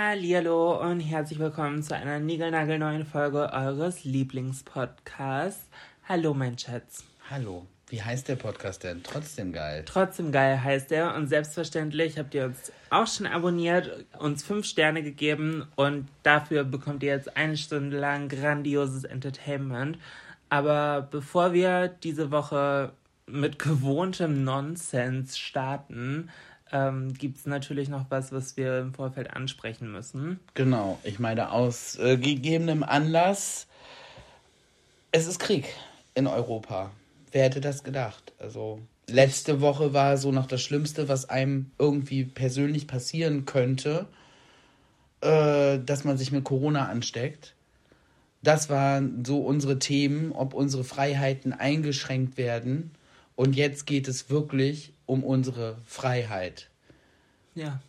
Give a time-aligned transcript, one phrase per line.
[0.00, 5.66] Hallo und herzlich willkommen zu einer niegelnagelneuen Folge eures Lieblingspodcasts.
[6.08, 7.02] Hallo, mein Schatz.
[7.28, 7.66] Hallo.
[7.88, 9.02] Wie heißt der Podcast denn?
[9.02, 9.82] Trotzdem geil.
[9.84, 15.02] Trotzdem geil heißt er und selbstverständlich habt ihr uns auch schon abonniert, uns fünf Sterne
[15.02, 19.98] gegeben und dafür bekommt ihr jetzt eine Stunde lang grandioses Entertainment.
[20.48, 22.92] Aber bevor wir diese Woche
[23.26, 26.30] mit gewohntem Nonsens starten,
[26.72, 30.40] ähm, gibt es natürlich noch was, was wir im Vorfeld ansprechen müssen.
[30.54, 33.66] Genau, ich meine, aus äh, gegebenem Anlass,
[35.12, 35.66] es ist Krieg
[36.14, 36.90] in Europa.
[37.32, 38.32] Wer hätte das gedacht?
[38.38, 44.06] Also, letzte Woche war so noch das Schlimmste, was einem irgendwie persönlich passieren könnte,
[45.20, 47.54] äh, dass man sich mit Corona ansteckt.
[48.42, 52.92] Das waren so unsere Themen, ob unsere Freiheiten eingeschränkt werden.
[53.34, 56.70] Und jetzt geht es wirklich um unsere Freiheit.
[57.56, 57.80] Ja.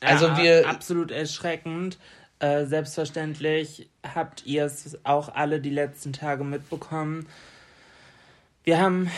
[0.00, 0.68] Also ja, wir.
[0.68, 1.98] Absolut erschreckend.
[2.40, 7.26] Äh, selbstverständlich habt ihr es auch alle die letzten Tage mitbekommen
[8.64, 9.10] wir haben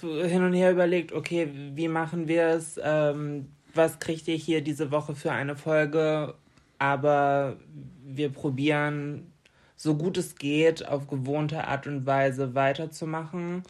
[0.00, 2.80] hin und her überlegt, okay, wie machen wir es?
[2.82, 6.34] Ähm, was kriegt ihr hier diese Woche für eine Folge?
[6.78, 7.56] Aber
[8.04, 9.30] wir probieren,
[9.76, 13.62] so gut es geht, auf gewohnte Art und Weise weiterzumachen.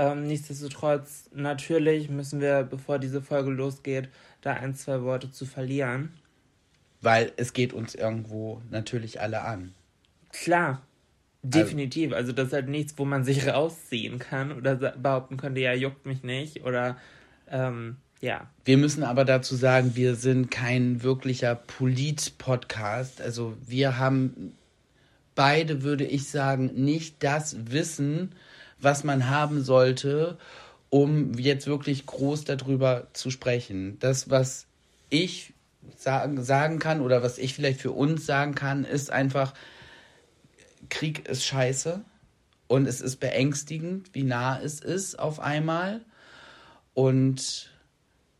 [0.00, 4.08] Ähm, nichtsdestotrotz, natürlich müssen wir, bevor diese Folge losgeht,
[4.40, 6.14] da ein, zwei Worte zu verlieren.
[7.02, 9.74] Weil es geht uns irgendwo natürlich alle an.
[10.32, 10.80] Klar,
[11.42, 12.12] Definitiv.
[12.12, 16.06] Also das ist halt nichts, wo man sich rausziehen kann oder behaupten könnte, ja, juckt
[16.06, 16.96] mich nicht oder
[17.50, 18.48] ähm, ja.
[18.64, 23.20] Wir müssen aber dazu sagen, wir sind kein wirklicher Polit-Podcast.
[23.22, 24.54] Also wir haben
[25.34, 28.32] beide, würde ich sagen, nicht das Wissen,
[28.80, 30.38] was man haben sollte,
[30.88, 33.98] um jetzt wirklich groß darüber zu sprechen.
[34.00, 34.66] Das, was
[35.08, 35.52] ich
[35.96, 39.54] sagen, sagen kann oder was ich vielleicht für uns sagen kann, ist einfach,
[40.88, 42.00] Krieg ist scheiße
[42.66, 46.00] und es ist beängstigend, wie nah es ist auf einmal.
[46.94, 47.70] Und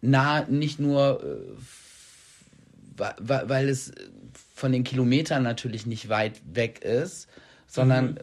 [0.01, 1.23] nah nicht nur,
[2.99, 3.93] äh, weil es
[4.55, 7.29] von den Kilometern natürlich nicht weit weg ist,
[7.67, 8.19] sondern mhm.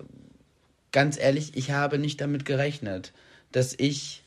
[0.91, 3.13] Ganz ehrlich, ich habe nicht damit gerechnet,
[3.51, 4.23] dass ich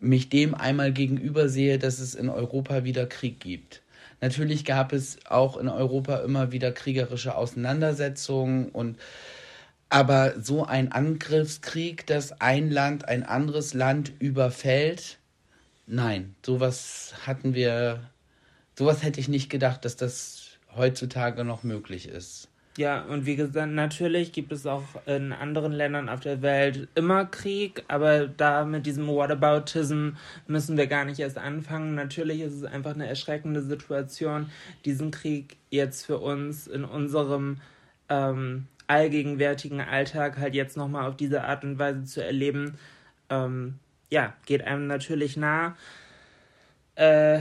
[0.00, 3.82] mich dem einmal gegenüber sehe, dass es in Europa wieder Krieg gibt.
[4.20, 8.98] Natürlich gab es auch in Europa immer wieder kriegerische Auseinandersetzungen und
[9.88, 15.18] aber so ein Angriffskrieg, dass ein Land ein anderes Land überfällt,
[15.86, 18.10] nein, sowas hatten wir,
[18.78, 22.48] sowas hätte ich nicht gedacht, dass das heutzutage noch möglich ist.
[22.78, 27.26] Ja, und wie gesagt, natürlich gibt es auch in anderen Ländern auf der Welt immer
[27.26, 30.10] Krieg, aber da mit diesem Whataboutism
[30.46, 31.94] müssen wir gar nicht erst anfangen.
[31.94, 34.48] Natürlich ist es einfach eine erschreckende Situation,
[34.86, 37.58] diesen Krieg jetzt für uns in unserem
[38.08, 42.78] ähm, allgegenwärtigen Alltag halt jetzt nochmal auf diese Art und Weise zu erleben.
[43.28, 43.78] Ähm,
[44.10, 45.76] ja, geht einem natürlich nah.
[46.94, 47.40] Äh,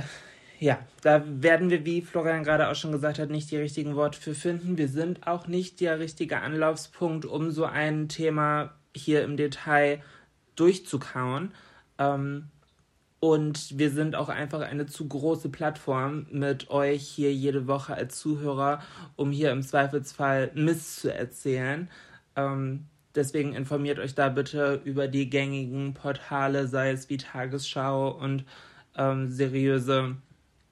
[0.61, 4.21] ja, da werden wir, wie Florian gerade auch schon gesagt hat, nicht die richtigen Worte
[4.21, 4.77] für finden.
[4.77, 10.03] Wir sind auch nicht der richtige Anlaufspunkt, um so ein Thema hier im Detail
[10.55, 11.51] durchzukauen.
[11.97, 12.49] Ähm,
[13.19, 18.19] und wir sind auch einfach eine zu große Plattform mit euch hier jede Woche als
[18.19, 18.83] Zuhörer,
[19.15, 21.89] um hier im Zweifelsfall Mist zu erzählen.
[22.35, 22.85] Ähm,
[23.15, 28.45] deswegen informiert euch da bitte über die gängigen Portale, sei es wie Tagesschau und
[28.95, 30.17] ähm, seriöse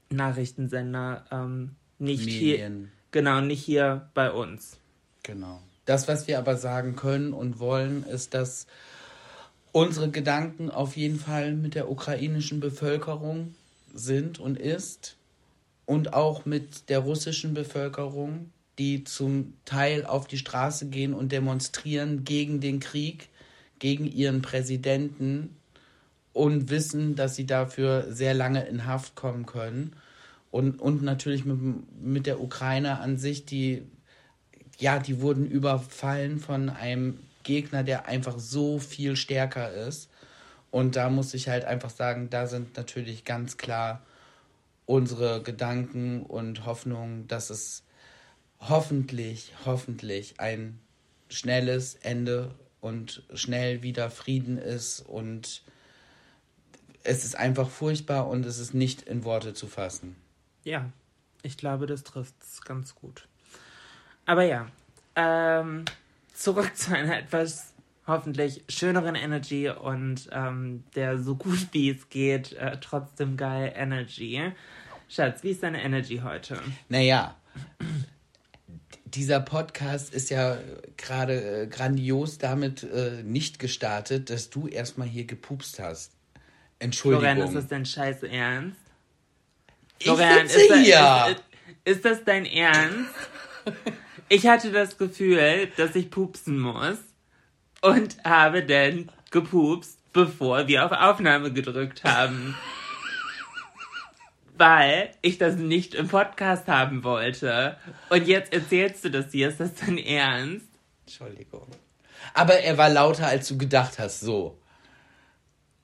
[0.10, 2.76] Nachrichtensender ähm, nicht Medien.
[2.78, 2.90] hier.
[3.12, 4.78] Genau, nicht hier bei uns.
[5.24, 5.62] Genau.
[5.86, 8.68] Das, was wir aber sagen können und wollen, ist, dass
[9.72, 13.56] unsere Gedanken auf jeden Fall mit der ukrainischen Bevölkerung
[13.94, 15.18] sind und ist
[15.86, 22.24] und auch mit der russischen Bevölkerung, die zum Teil auf die Straße gehen und demonstrieren
[22.24, 23.30] gegen den Krieg,
[23.80, 25.56] gegen ihren Präsidenten
[26.40, 29.94] und wissen, dass sie dafür sehr lange in Haft kommen können.
[30.52, 31.60] Und, und natürlich mit,
[32.02, 33.84] mit der Ukraine an sich, die,
[34.78, 40.10] ja, die wurden überfallen von einem Gegner, der einfach so viel stärker ist.
[40.72, 44.02] Und da muss ich halt einfach sagen, da sind natürlich ganz klar
[44.86, 47.84] unsere Gedanken und Hoffnungen, dass es
[48.62, 50.80] hoffentlich, hoffentlich ein
[51.28, 55.64] schnelles Ende und schnell wieder Frieden ist und
[57.04, 60.16] es ist einfach furchtbar und es ist nicht in Worte zu fassen.
[60.64, 60.90] Ja,
[61.42, 63.28] ich glaube, das trifft es ganz gut.
[64.26, 64.68] Aber ja,
[65.16, 65.86] ähm,
[66.34, 67.74] zurück zu einer etwas
[68.08, 74.52] hoffentlich schöneren Energy und ähm, der so gut wie es geht äh, trotzdem geil Energy.
[75.08, 76.60] Schatz, wie ist deine Energy heute?
[76.90, 77.36] Naja,
[79.06, 80.58] dieser Podcast ist ja
[80.98, 86.14] gerade äh, grandios damit äh, nicht gestartet, dass du erstmal hier gepupst hast.
[86.80, 87.26] Entschuldigung.
[87.26, 88.80] Florian, ist das dein Scheiß Ernst?
[90.00, 91.26] Ich Florian, sitze ist, das- hier.
[91.30, 91.44] Ist,
[91.86, 93.14] ist, ist das dein Ernst?
[94.32, 97.00] Ich hatte das Gefühl, dass ich pupsen muss
[97.82, 102.56] und habe dann gepupst, bevor wir auf Aufnahme gedrückt haben.
[104.56, 107.78] Weil ich das nicht im Podcast haben wollte.
[108.10, 109.50] Und jetzt erzählst du das hier.
[109.50, 110.68] Ist das dein Ernst?
[111.08, 111.68] Entschuldigung.
[112.36, 114.59] Aber er war lauter, als du gedacht hast, so.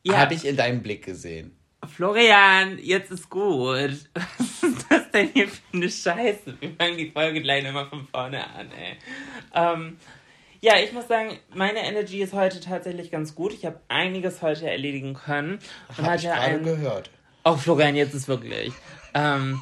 [0.06, 0.18] Ja.
[0.20, 1.58] Habe ich in deinem Blick gesehen.
[1.88, 3.92] Florian, jetzt ist gut.
[4.14, 6.56] Was ist das denn hier für eine Scheiße?
[6.60, 8.98] Wir fangen die Folge gleich nochmal von vorne an, ey.
[9.54, 9.98] Ähm,
[10.62, 13.54] ja, ich muss sagen, meine Energy ist heute tatsächlich ganz gut.
[13.54, 15.60] Ich habe einiges heute erledigen können.
[15.98, 17.10] Habe ich gerade ein, gehört.
[17.44, 18.74] Oh, Florian, jetzt ist wirklich.
[19.14, 19.62] Ähm,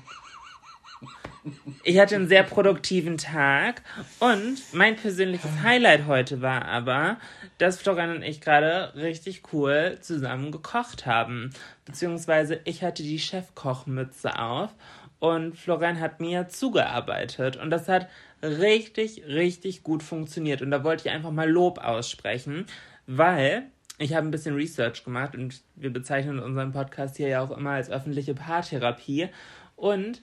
[1.84, 3.82] ich hatte einen sehr produktiven Tag
[4.20, 7.18] und mein persönliches Highlight heute war aber,
[7.58, 11.52] dass Florian und ich gerade richtig cool zusammen gekocht haben.
[11.86, 14.74] Beziehungsweise ich hatte die Chefkochmütze auf
[15.20, 18.08] und Florian hat mir zugearbeitet und das hat
[18.42, 20.62] richtig, richtig gut funktioniert.
[20.62, 22.66] Und da wollte ich einfach mal Lob aussprechen,
[23.08, 23.64] weil
[24.00, 27.72] ich habe ein bisschen Research gemacht und wir bezeichnen unseren Podcast hier ja auch immer
[27.72, 29.30] als öffentliche Paartherapie.
[29.76, 30.22] Und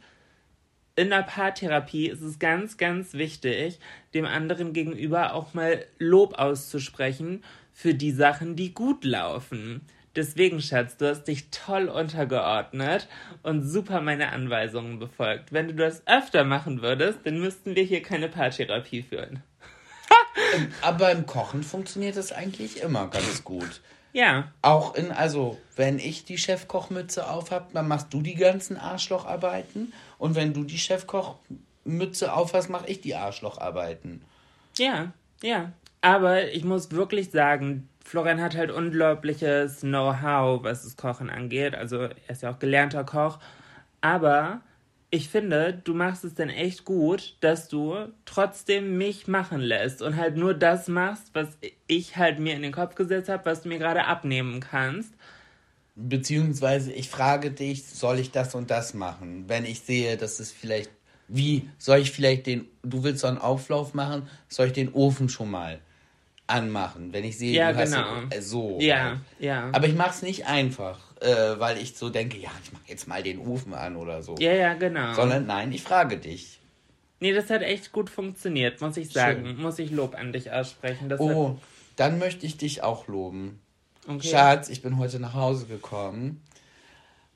[1.00, 3.78] in der Paartherapie ist es ganz, ganz wichtig,
[4.12, 7.42] dem anderen gegenüber auch mal Lob auszusprechen
[7.72, 9.80] für die Sachen, die gut laufen.
[10.14, 13.08] Deswegen, Schatz, du hast dich toll untergeordnet
[13.42, 15.54] und super meine Anweisungen befolgt.
[15.54, 19.42] Wenn du das öfter machen würdest, dann müssten wir hier keine Paartherapie führen.
[20.82, 23.80] Aber im Kochen funktioniert das eigentlich immer ganz gut.
[24.12, 28.76] Ja, Auch in, also, wenn ich die Chefkochmütze auf habe, dann machst du die ganzen
[28.76, 29.92] Arschlocharbeiten.
[30.20, 34.20] Und wenn du die Chefkochmütze auf hast, mache ich die Arschlocharbeiten.
[34.76, 35.12] Ja,
[35.42, 35.72] ja.
[36.02, 41.74] Aber ich muss wirklich sagen, Florian hat halt unglaubliches Know-how, was das Kochen angeht.
[41.74, 43.38] Also er ist ja auch gelernter Koch.
[44.02, 44.60] Aber
[45.08, 47.96] ich finde, du machst es dann echt gut, dass du
[48.26, 51.56] trotzdem mich machen lässt und halt nur das machst, was
[51.86, 55.14] ich halt mir in den Kopf gesetzt habe, was du mir gerade abnehmen kannst.
[56.08, 59.44] Beziehungsweise ich frage dich, soll ich das und das machen?
[59.48, 60.90] Wenn ich sehe, dass es vielleicht,
[61.28, 65.28] wie, soll ich vielleicht den, du willst so einen Auflauf machen, soll ich den Ofen
[65.28, 65.80] schon mal
[66.46, 67.12] anmachen?
[67.12, 68.06] Wenn ich sehe, Ja, du hast genau.
[68.30, 68.78] äh, so.
[68.80, 69.68] Ja, ja.
[69.72, 73.06] Aber ich mache es nicht einfach, äh, weil ich so denke, ja, ich mache jetzt
[73.06, 74.34] mal den Ofen an oder so.
[74.38, 75.12] ja, ja, genau.
[75.14, 76.58] Sondern nein, ich frage dich.
[77.20, 79.44] nee, das hat echt gut funktioniert, muss ich sagen.
[79.44, 79.60] Schön.
[79.60, 81.08] Muss ich Lob an dich aussprechen.
[81.08, 81.58] Das Oh,
[81.96, 83.60] dann möchte ich dich auch loben.
[84.16, 84.28] Okay.
[84.28, 86.42] Schatz, ich bin heute nach Hause gekommen.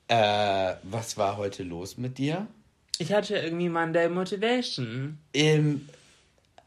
[0.08, 2.46] Äh, was war heute los mit dir?
[2.98, 5.18] Ich hatte irgendwie Monday Motivation.
[5.32, 5.88] Ähm,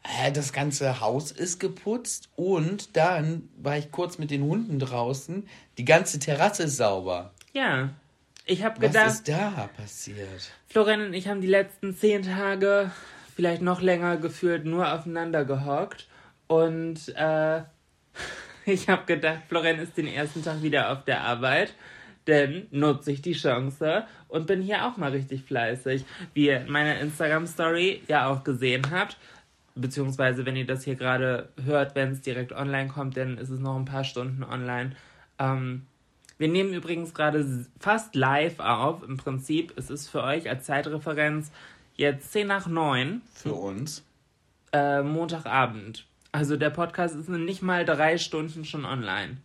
[0.04, 5.48] hä, das ganze Haus ist geputzt und dann war ich kurz mit den Hunden draußen.
[5.77, 7.33] Die ganze Terrasse ist sauber.
[7.53, 7.89] Ja.
[8.45, 10.51] Ich habe Was gedacht, ist da passiert?
[10.69, 12.92] Florian und ich haben die letzten zehn Tage,
[13.36, 16.07] vielleicht noch länger gefühlt, nur aufeinander gehockt.
[16.48, 17.62] Und äh,
[18.68, 21.74] ich habe gedacht, Florian ist den ersten Tag wieder auf der Arbeit.
[22.28, 26.04] Denn nutze ich die Chance und bin hier auch mal richtig fleißig.
[26.34, 29.18] Wie ihr in meiner Instagram-Story ja auch gesehen habt.
[29.75, 33.60] Beziehungsweise, wenn ihr das hier gerade hört, wenn es direkt online kommt, dann ist es
[33.62, 34.91] noch ein paar Stunden online.
[35.39, 35.86] Ähm,
[36.38, 37.46] wir nehmen übrigens gerade
[37.80, 39.03] fast live auf.
[39.03, 41.51] Im Prinzip, es ist für euch als Zeitreferenz
[41.96, 44.03] jetzt 10 nach 9, Für uns.
[44.74, 46.07] äh, Montagabend.
[46.31, 49.38] Also der Podcast ist in nicht mal drei Stunden schon online.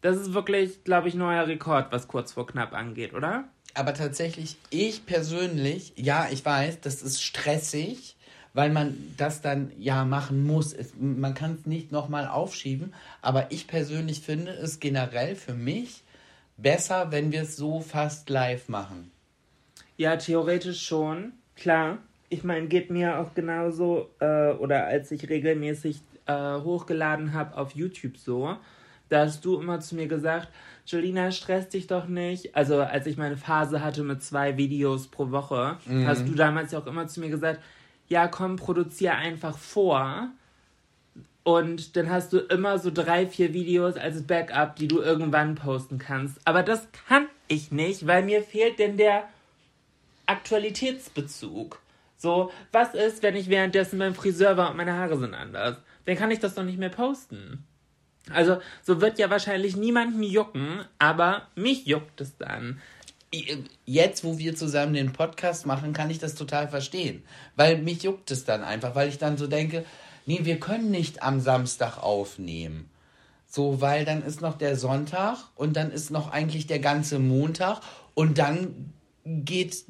[0.00, 3.44] Das ist wirklich, glaube ich, neuer Rekord, was kurz vor knapp angeht, oder?
[3.74, 8.16] Aber tatsächlich, ich persönlich, ja, ich weiß, das ist stressig,
[8.54, 10.72] weil man das dann ja machen muss.
[10.72, 16.02] Es, man kann es nicht nochmal aufschieben, aber ich persönlich finde es generell für mich
[16.56, 19.10] besser, wenn wir es so fast live machen.
[19.96, 21.98] Ja, theoretisch schon, klar.
[22.30, 27.72] Ich meine, geht mir auch genauso, äh, oder als ich regelmäßig äh, hochgeladen habe auf
[27.74, 28.56] YouTube so,
[29.08, 30.48] da hast du immer zu mir gesagt,
[30.86, 32.54] Jolina, stress dich doch nicht.
[32.54, 36.78] Also als ich meine Phase hatte mit zwei Videos pro Woche, hast du damals ja
[36.78, 37.60] auch immer zu mir gesagt,
[38.08, 40.28] ja komm, produziere einfach vor.
[41.42, 45.98] Und dann hast du immer so drei, vier Videos als Backup, die du irgendwann posten
[45.98, 46.38] kannst.
[46.46, 49.24] Aber das kann ich nicht, weil mir fehlt denn der
[50.26, 51.80] Aktualitätsbezug.
[52.18, 55.78] So, was ist, wenn ich währenddessen beim Friseur war und meine Haare sind anders?
[56.08, 57.66] Dann kann ich das doch nicht mehr posten.
[58.32, 62.80] Also, so wird ja wahrscheinlich niemanden jucken, aber mich juckt es dann.
[63.84, 67.22] Jetzt, wo wir zusammen den Podcast machen, kann ich das total verstehen.
[67.56, 69.84] Weil mich juckt es dann einfach, weil ich dann so denke,
[70.24, 72.88] nee, wir können nicht am Samstag aufnehmen.
[73.46, 77.82] So, weil dann ist noch der Sonntag und dann ist noch eigentlich der ganze Montag
[78.14, 78.94] und dann
[79.26, 79.84] geht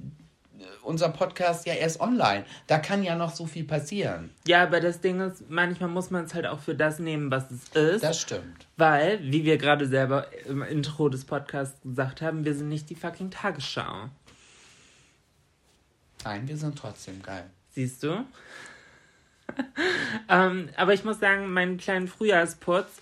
[0.89, 2.45] unser Podcast ja erst online.
[2.67, 4.31] Da kann ja noch so viel passieren.
[4.47, 7.51] Ja, aber das Ding ist, manchmal muss man es halt auch für das nehmen, was
[7.51, 8.03] es ist.
[8.03, 8.67] Das stimmt.
[8.77, 12.95] Weil, wie wir gerade selber im Intro des Podcasts gesagt haben, wir sind nicht die
[12.95, 14.09] fucking Tagesschau.
[16.25, 17.45] Nein, wir sind trotzdem geil.
[17.71, 18.25] Siehst du?
[20.29, 23.01] ähm, aber ich muss sagen, meinen kleinen Frühjahrsputz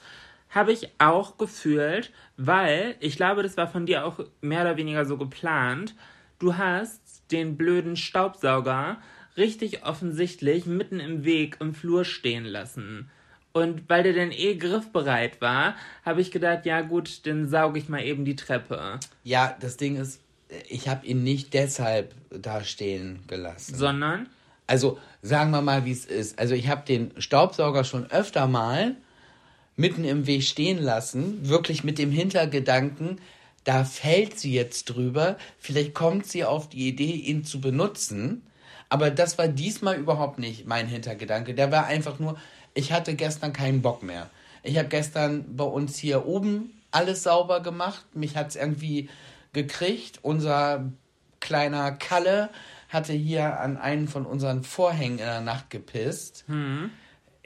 [0.51, 5.05] habe ich auch gefühlt, weil ich glaube, das war von dir auch mehr oder weniger
[5.05, 5.95] so geplant.
[6.39, 8.99] Du hast den blöden Staubsauger
[9.37, 13.11] richtig offensichtlich mitten im Weg im Flur stehen lassen.
[13.53, 17.89] Und weil der dann eh griffbereit war, habe ich gedacht, ja gut, dann sauge ich
[17.89, 19.01] mal eben die Treppe.
[19.25, 20.21] Ja, das Ding ist,
[20.69, 23.75] ich habe ihn nicht deshalb da stehen gelassen.
[23.75, 24.29] Sondern?
[24.67, 26.39] Also sagen wir mal, wie es ist.
[26.39, 28.97] Also ich habe den Staubsauger schon öfter mal
[29.77, 33.19] mitten im Weg stehen lassen, wirklich mit dem Hintergedanken,
[33.67, 38.47] da fällt sie jetzt drüber, vielleicht kommt sie auf die Idee, ihn zu benutzen.
[38.89, 41.53] Aber das war diesmal überhaupt nicht mein Hintergedanke.
[41.53, 42.39] Der war einfach nur,
[42.75, 44.31] ich hatte gestern keinen Bock mehr.
[44.63, 48.05] Ich habe gestern bei uns hier oben alles sauber gemacht.
[48.15, 49.09] Mich hat es irgendwie
[49.53, 50.21] gekriegt.
[50.23, 50.93] Unser
[51.41, 52.51] kleiner Kalle
[52.89, 56.45] hatte hier an einen von unseren Vorhängen in der Nacht gepisst.
[56.47, 56.91] Hm.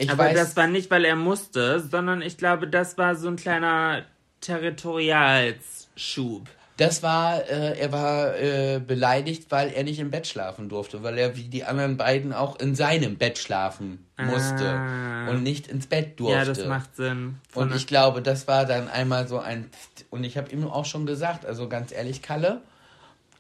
[0.07, 3.37] Aber weiß, das war nicht, weil er musste, sondern ich glaube, das war so ein
[3.37, 4.05] kleiner
[4.43, 5.90] Territorials.
[6.01, 6.49] Schub.
[6.77, 11.19] Das war, äh, er war äh, beleidigt, weil er nicht im Bett schlafen durfte, weil
[11.19, 15.29] er wie die anderen beiden auch in seinem Bett schlafen musste ah.
[15.29, 16.39] und nicht ins Bett durfte.
[16.39, 17.37] Ja, das macht Sinn.
[17.55, 19.69] Und ich glaube, das war dann einmal so ein.
[20.09, 22.63] Und ich habe ihm auch schon gesagt, also ganz ehrlich, Kalle,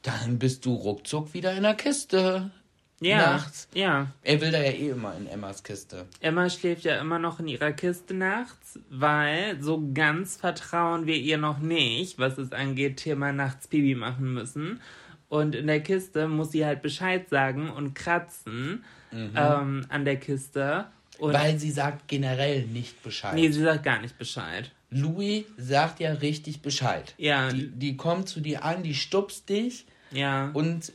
[0.02, 2.50] dann bist du ruckzuck wieder in der Kiste.
[3.00, 3.68] Ja, nachts.
[3.74, 4.08] Ja.
[4.22, 6.06] Er will da ja eh immer in Emmas Kiste.
[6.20, 11.38] Emma schläft ja immer noch in ihrer Kiste nachts, weil so ganz vertrauen wir ihr
[11.38, 14.80] noch nicht, was es angeht, Thema nachts Baby machen müssen.
[15.28, 19.32] Und in der Kiste muss sie halt Bescheid sagen und kratzen mhm.
[19.34, 20.86] ähm, an der Kiste.
[21.18, 23.34] Und weil sie sagt generell nicht Bescheid.
[23.34, 24.72] Nee, sie sagt gar nicht Bescheid.
[24.90, 27.14] Louis sagt ja richtig Bescheid.
[27.16, 27.50] Ja.
[27.50, 29.86] Die, die kommt zu dir an, die stupst dich.
[30.10, 30.50] Ja.
[30.52, 30.92] Und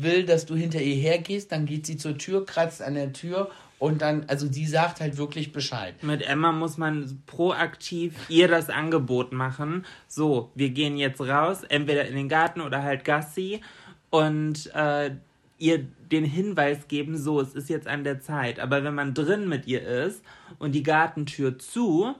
[0.00, 3.50] will, dass du hinter ihr hergehst, dann geht sie zur Tür, kratzt an der Tür
[3.78, 6.02] und dann, also sie sagt halt wirklich Bescheid.
[6.04, 9.84] Mit Emma muss man proaktiv ihr das Angebot machen.
[10.06, 13.60] So, wir gehen jetzt raus, entweder in den Garten oder halt Gassi
[14.10, 15.10] und äh,
[15.58, 15.78] ihr
[16.12, 18.60] den Hinweis geben, so, es ist jetzt an der Zeit.
[18.60, 20.22] Aber wenn man drin mit ihr ist
[20.60, 22.14] und die Gartentür zu,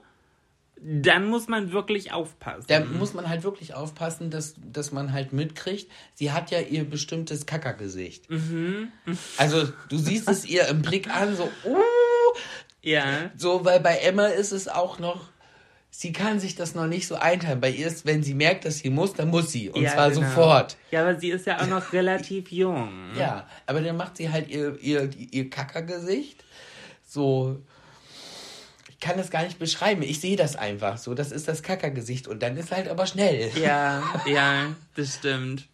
[0.85, 2.65] dann muss man wirklich aufpassen.
[2.67, 6.83] Da muss man halt wirklich aufpassen, dass, dass man halt mitkriegt, sie hat ja ihr
[6.83, 8.29] bestimmtes Kackergesicht.
[8.29, 8.91] Mhm.
[9.37, 12.37] Also du siehst es ihr im Blick an, so, uh,
[12.81, 13.31] ja.
[13.37, 15.29] So, weil bei Emma ist es auch noch,
[15.89, 17.61] sie kann sich das noch nicht so einteilen.
[17.61, 19.69] Bei ihr ist, wenn sie merkt, dass sie muss, dann muss sie.
[19.69, 20.21] Und ja, zwar genau.
[20.21, 20.75] sofort.
[20.91, 23.11] Ja, aber sie ist ja auch noch relativ jung.
[23.17, 26.43] Ja, aber dann macht sie halt ihr, ihr, ihr Kackergesicht.
[27.07, 27.61] So,
[29.03, 30.01] kann das gar nicht beschreiben.
[30.01, 31.13] Ich sehe das einfach so.
[31.13, 33.51] Das ist das Kackergesicht und dann ist halt aber schnell.
[33.61, 35.67] Ja, ja, das stimmt.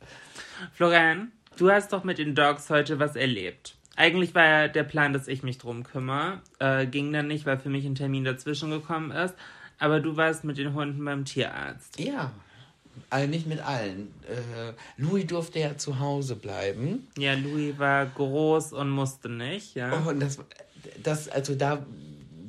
[0.74, 3.76] Florian, du hast doch mit den Dogs heute was erlebt.
[3.96, 6.42] Eigentlich war ja der Plan, dass ich mich drum kümmere.
[6.58, 9.36] Äh, ging dann nicht, weil für mich ein Termin dazwischen gekommen ist.
[9.78, 12.00] Aber du warst mit den Hunden beim Tierarzt.
[12.00, 12.32] Ja.
[13.12, 14.12] Also nicht mit allen.
[14.28, 17.08] Äh, Louis durfte ja zu Hause bleiben.
[17.18, 19.92] Ja, Louis war groß und musste nicht, ja.
[19.94, 20.40] Oh, und das,
[21.04, 21.86] das, also da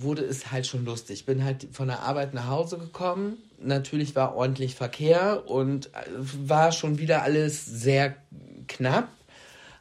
[0.02, 1.26] wurde es halt schon lustig.
[1.26, 3.38] Bin halt von der Arbeit nach Hause gekommen.
[3.58, 8.16] Natürlich war ordentlich Verkehr und äh, war schon wieder alles sehr
[8.68, 9.08] knapp.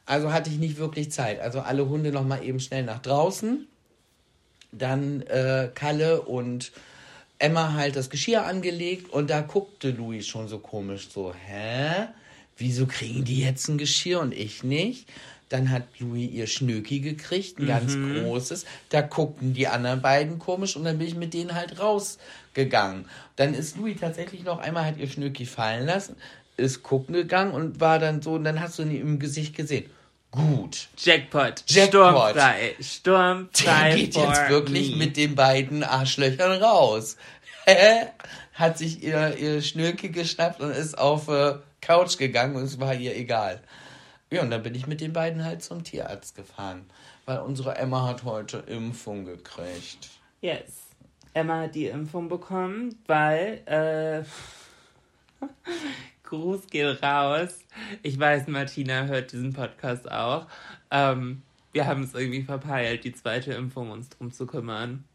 [0.06, 1.40] Also hatte ich nicht wirklich Zeit.
[1.40, 3.68] Also alle Hunde noch mal eben schnell nach draußen.
[4.72, 6.72] Dann äh, Kalle und
[7.38, 12.08] Emma halt das Geschirr angelegt und da guckte Louis schon so komisch so, hä?
[12.58, 15.08] Wieso kriegen die jetzt ein Geschirr und ich nicht?
[15.50, 17.68] Dann hat Louis ihr Schnöki gekriegt, ein mhm.
[17.68, 18.66] ganz großes.
[18.90, 23.06] Da guckten die anderen beiden komisch und dann bin ich mit denen halt rausgegangen.
[23.36, 26.16] Dann ist Louis tatsächlich noch einmal hat ihr Schnöki fallen lassen,
[26.58, 29.90] ist gucken gegangen und war dann so, und dann hast du ihn im Gesicht gesehen.
[30.32, 30.90] Gut.
[30.96, 31.64] Jackpot.
[31.66, 32.36] Jackpot.
[32.36, 32.76] Sturmfrei.
[32.80, 33.90] Sturmfrei.
[33.90, 34.98] Der geht jetzt wirklich me.
[34.98, 37.18] mit den beiden Arschlöchern raus.
[38.54, 42.94] hat sich ihr, ihr Schnürke geschnappt und ist auf äh, Couch gegangen und es war
[42.94, 43.62] ihr egal.
[44.32, 46.86] Ja, und dann bin ich mit den beiden halt zum Tierarzt gefahren,
[47.26, 50.10] weil unsere Emma hat heute Impfung gekriegt.
[50.42, 50.90] Yes.
[51.34, 54.24] Emma hat die Impfung bekommen, weil äh,
[56.24, 57.60] Gruß geht raus.
[58.04, 60.48] Ich weiß, Martina hört diesen Podcast auch.
[60.92, 65.06] Ähm, wir haben es irgendwie verpeilt, die zweite Impfung uns drum zu kümmern.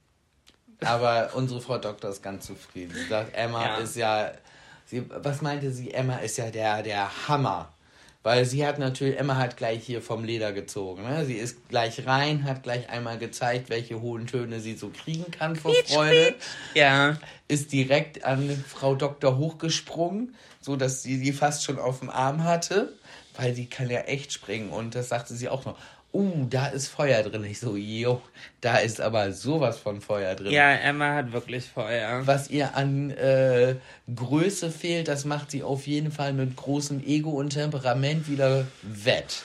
[0.80, 2.94] Aber unsere Frau Doktor ist ganz zufrieden.
[2.94, 3.76] Sie sagt, Emma ja.
[3.76, 4.32] ist ja.
[4.86, 5.92] Sie, was meinte sie?
[5.92, 7.73] Emma ist ja der, der Hammer.
[8.24, 11.02] Weil sie hat natürlich, Emma hat gleich hier vom Leder gezogen.
[11.02, 11.26] Ne?
[11.26, 15.56] Sie ist gleich rein, hat gleich einmal gezeigt, welche hohen Töne sie so kriegen kann
[15.56, 16.32] vor Pietsch, Freude.
[16.32, 16.44] Pietsch.
[16.72, 17.18] Ja.
[17.48, 22.44] Ist direkt an Frau Doktor hochgesprungen, so dass sie sie fast schon auf dem Arm
[22.44, 22.94] hatte.
[23.36, 24.70] Weil sie kann ja echt springen.
[24.70, 25.76] Und das sagte sie auch noch
[26.14, 27.44] uh, da ist Feuer drin.
[27.44, 28.22] Ich so, jo,
[28.60, 30.52] da ist aber sowas von Feuer drin.
[30.52, 32.26] Ja, Emma hat wirklich Feuer.
[32.26, 33.76] Was ihr an äh,
[34.14, 39.42] Größe fehlt, das macht sie auf jeden Fall mit großem Ego und Temperament wieder wett.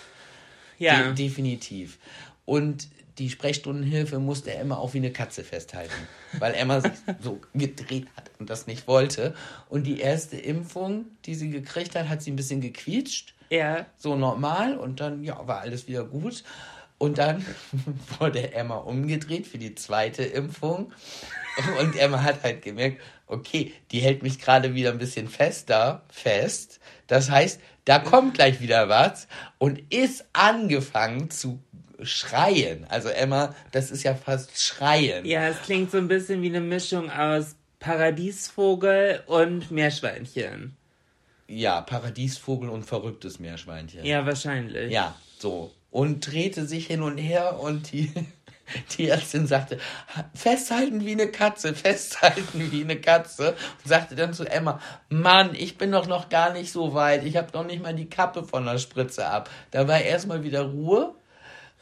[0.77, 1.11] Ja.
[1.11, 1.97] De definitiv.
[2.45, 2.88] Und
[3.19, 5.93] die Sprechstundenhilfe musste Emma auch wie eine Katze festhalten,
[6.39, 9.35] weil Emma sich so gedreht hat und das nicht wollte.
[9.67, 13.33] Und die erste Impfung, die sie gekriegt hat, hat sie ein bisschen gequietscht.
[13.50, 13.86] Ja.
[13.98, 16.44] So normal und dann, ja, war alles wieder gut.
[16.98, 17.46] Und dann
[18.20, 20.91] wurde Emma umgedreht für die zweite Impfung.
[21.79, 26.79] Und Emma hat halt gemerkt, okay, die hält mich gerade wieder ein bisschen fester fest.
[27.08, 29.27] Das heißt, da kommt gleich wieder was
[29.58, 31.63] und ist angefangen zu
[32.01, 32.86] schreien.
[32.89, 35.25] Also Emma, das ist ja fast schreien.
[35.25, 40.75] Ja, es klingt so ein bisschen wie eine Mischung aus Paradiesvogel und Meerschweinchen.
[41.50, 44.06] Ja, Paradiesvogel und verrücktes Meerschweinchen.
[44.06, 44.91] Ja, wahrscheinlich.
[44.91, 45.72] Ja, so.
[45.89, 48.12] Und drehte sich hin und her und die,
[48.98, 49.79] die Ärztin sagte,
[50.36, 53.56] festhalten wie eine Katze, festhalten wie eine Katze.
[53.84, 54.79] Und sagte dann zu Emma,
[55.10, 57.25] Mann, ich bin doch noch gar nicht so weit.
[57.25, 59.50] Ich habe noch nicht mal die Kappe von der Spritze ab.
[59.72, 61.15] Da war erstmal wieder Ruhe.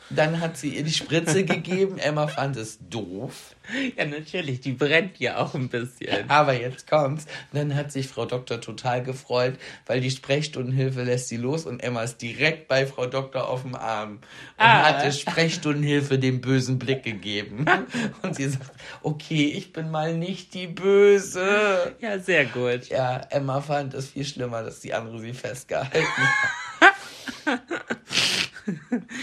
[0.10, 1.98] Dann hat sie ihr die Spritze gegeben.
[1.98, 3.56] Emma fand es doof.
[3.98, 6.30] Ja, natürlich, die brennt ja auch ein bisschen.
[6.30, 7.26] Aber jetzt kommt's.
[7.52, 12.04] Dann hat sich Frau Doktor total gefreut, weil die Sprechstundenhilfe lässt sie los und Emma
[12.04, 14.22] ist direkt bei Frau Doktor auf dem Arm und
[14.58, 14.84] ah.
[14.84, 17.66] hat der Sprechstundenhilfe den bösen Blick gegeben.
[18.22, 18.72] Und sie sagt,
[19.04, 21.96] okay, ich bin mal nicht die Böse.
[22.00, 22.88] Ja, sehr gut.
[22.90, 26.08] Ja, Emma fand es viel schlimmer, dass die andere sie festgehalten
[26.82, 26.94] hat.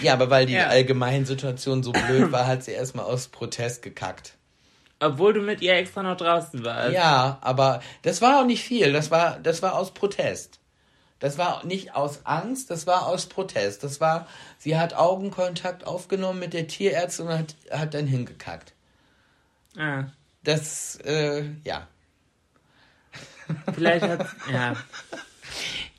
[0.03, 0.69] Ja, aber weil die ja.
[0.69, 4.35] allgemeine Situation so blöd war, hat sie erstmal aus Protest gekackt.
[5.01, 6.95] Obwohl du mit ihr extra noch draußen warst.
[6.95, 8.93] Ja, aber das war auch nicht viel.
[8.93, 10.61] Das war, das war aus Protest.
[11.19, 13.83] Das war nicht aus Angst, das war aus Protest.
[13.85, 14.27] Das war,
[14.59, 18.73] sie hat Augenkontakt aufgenommen mit der Tierärztin und hat, hat dann hingekackt.
[19.77, 20.05] Ah.
[20.43, 21.88] Das, äh, ja.
[23.75, 24.75] Vielleicht hat, ja.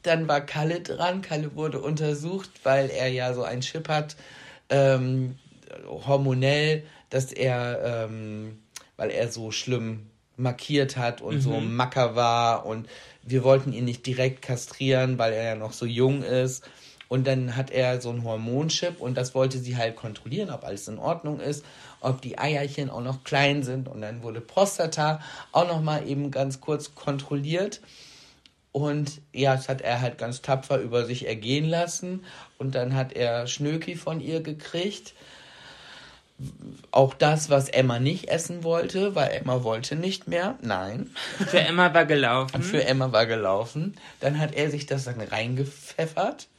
[0.06, 1.22] Dann war Kalle dran.
[1.22, 4.16] Kalle wurde untersucht, weil er ja so einen Chip hat,
[4.70, 5.36] ähm,
[5.88, 8.60] hormonell, dass er, ähm,
[8.98, 11.42] weil er so schlimm markiert hat und mhm.
[11.42, 12.88] so Macker war und
[13.24, 16.64] wir wollten ihn nicht direkt kastrieren, weil er ja noch so jung ist.
[17.08, 20.88] Und dann hat er so einen Hormonchip und das wollte sie halt kontrollieren, ob alles
[20.88, 21.64] in Ordnung ist,
[22.02, 23.88] ob die Eierchen auch noch klein sind.
[23.88, 27.80] Und dann wurde Prostata auch noch mal eben ganz kurz kontrolliert.
[28.76, 32.26] Und ja, das hat er halt ganz tapfer über sich ergehen lassen.
[32.58, 35.14] Und dann hat er Schnöki von ihr gekriegt.
[36.92, 40.58] Auch das, was Emma nicht essen wollte, weil Emma wollte nicht mehr.
[40.62, 41.10] Nein.
[41.48, 42.62] Für Emma war gelaufen.
[42.62, 43.96] Für Emma war gelaufen.
[44.20, 46.50] Dann hat er sich das dann reingepfeffert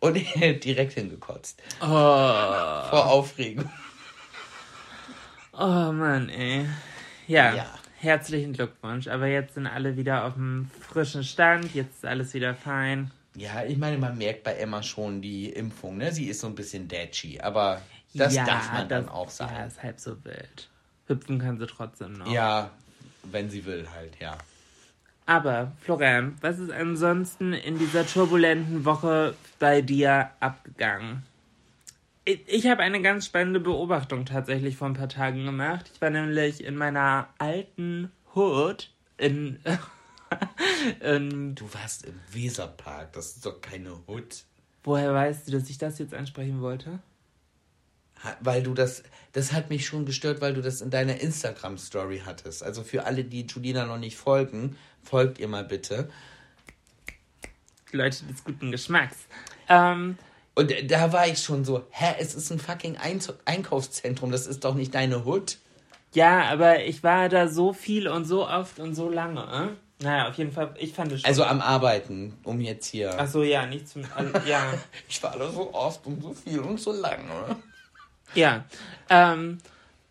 [0.00, 0.14] und
[0.64, 1.62] direkt hingekotzt.
[1.80, 1.86] Oh.
[1.86, 3.70] Vor Aufregung.
[5.52, 6.66] Oh Mann, ey.
[7.28, 7.54] Ja.
[7.54, 9.08] ja herzlichen Glückwunsch.
[9.08, 13.10] Aber jetzt sind alle wieder auf dem frischen Stand, jetzt ist alles wieder fein.
[13.34, 16.12] Ja, ich meine, man merkt bei Emma schon die Impfung, ne?
[16.12, 17.80] Sie ist so ein bisschen datchy, aber
[18.14, 19.54] das ja, darf man das, dann auch sagen.
[19.54, 20.68] Ja, ist halb so wild.
[21.06, 22.30] Hüpfen kann sie trotzdem noch.
[22.30, 22.70] Ja,
[23.24, 24.36] wenn sie will halt, ja.
[25.26, 31.22] Aber, Florian, was ist ansonsten in dieser turbulenten Woche bei dir abgegangen?
[32.28, 35.90] Ich habe eine ganz spannende Beobachtung tatsächlich vor ein paar Tagen gemacht.
[35.94, 39.60] Ich war nämlich in meiner alten Hood in.
[41.00, 44.44] in du warst im Weserpark, das ist doch keine Hood.
[44.84, 46.98] Woher weißt du, dass ich das jetzt ansprechen wollte?
[48.40, 52.62] Weil du das, das hat mich schon gestört, weil du das in deiner Instagram-Story hattest.
[52.62, 56.10] Also für alle, die Julina noch nicht folgen, folgt ihr mal bitte.
[57.90, 59.16] Leute des guten Geschmacks.
[59.70, 60.18] Ähm,
[60.58, 62.96] und da war ich schon so, hä, es ist ein fucking
[63.44, 65.58] Einkaufszentrum, das ist doch nicht deine Hut.
[66.14, 69.40] Ja, aber ich war da so viel und so oft und so lange.
[69.40, 70.04] Äh?
[70.04, 71.28] Naja, auf jeden Fall, ich fand es schon.
[71.28, 73.14] Also am Arbeiten, um jetzt hier.
[73.16, 74.02] Ach so, ja, nicht zum.
[74.16, 74.74] Also, ja.
[75.08, 77.54] ich war da so oft und so viel und so lange.
[78.34, 78.64] Ja.
[79.08, 79.58] Ähm,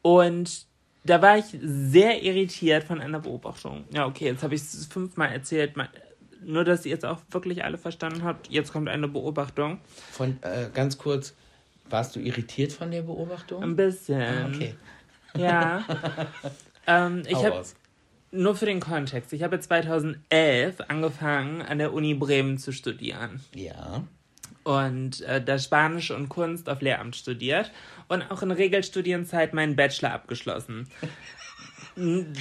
[0.01, 0.65] und
[1.03, 3.83] da war ich sehr irritiert von einer Beobachtung.
[3.91, 5.75] Ja, okay, jetzt habe ich es fünfmal erzählt
[6.43, 8.49] nur, dass ihr jetzt auch wirklich alle verstanden habt.
[8.49, 9.79] Jetzt kommt eine Beobachtung.
[10.11, 11.35] Von, äh, ganz kurz,
[11.89, 13.63] warst du irritiert von der Beobachtung?
[13.63, 14.21] Ein bisschen.
[14.21, 14.75] Ah, okay.
[15.35, 15.85] Ja.
[16.87, 17.63] ähm, ich habe
[18.31, 19.31] nur für den Kontext.
[19.33, 23.41] Ich habe 2011 angefangen, an der Uni Bremen zu studieren.
[23.53, 24.03] Ja.
[24.63, 27.71] und äh, da Spanisch und Kunst auf Lehramt studiert
[28.09, 30.89] und auch in Regelstudienzeit meinen Bachelor abgeschlossen.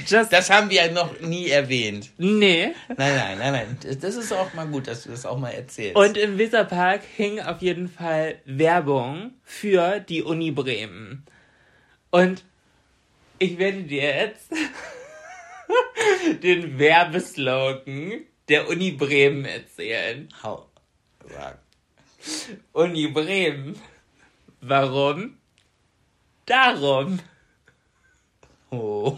[0.06, 2.10] Just, Das haben wir noch nie erwähnt.
[2.18, 2.72] nee.
[2.88, 3.78] Nein, nein, nein, nein.
[4.00, 5.96] Das- ist auch mal gut, dass du das auch mal erzählst.
[5.96, 11.24] Und im Weserpark hing auf jeden Fall Werbung für die Uni Bremen.
[12.10, 12.44] Und
[13.38, 14.50] ich werde dir jetzt
[16.42, 20.28] den Werbeslogan der Uni Bremen erzählen.
[20.42, 20.68] Hau.
[22.72, 23.78] Uni Bremen.
[24.60, 25.38] Warum?
[26.46, 27.18] Darum.
[28.70, 29.16] Oh.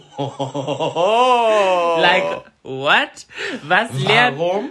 [2.01, 3.27] Like, what?
[3.65, 4.71] Was lernt, Warum?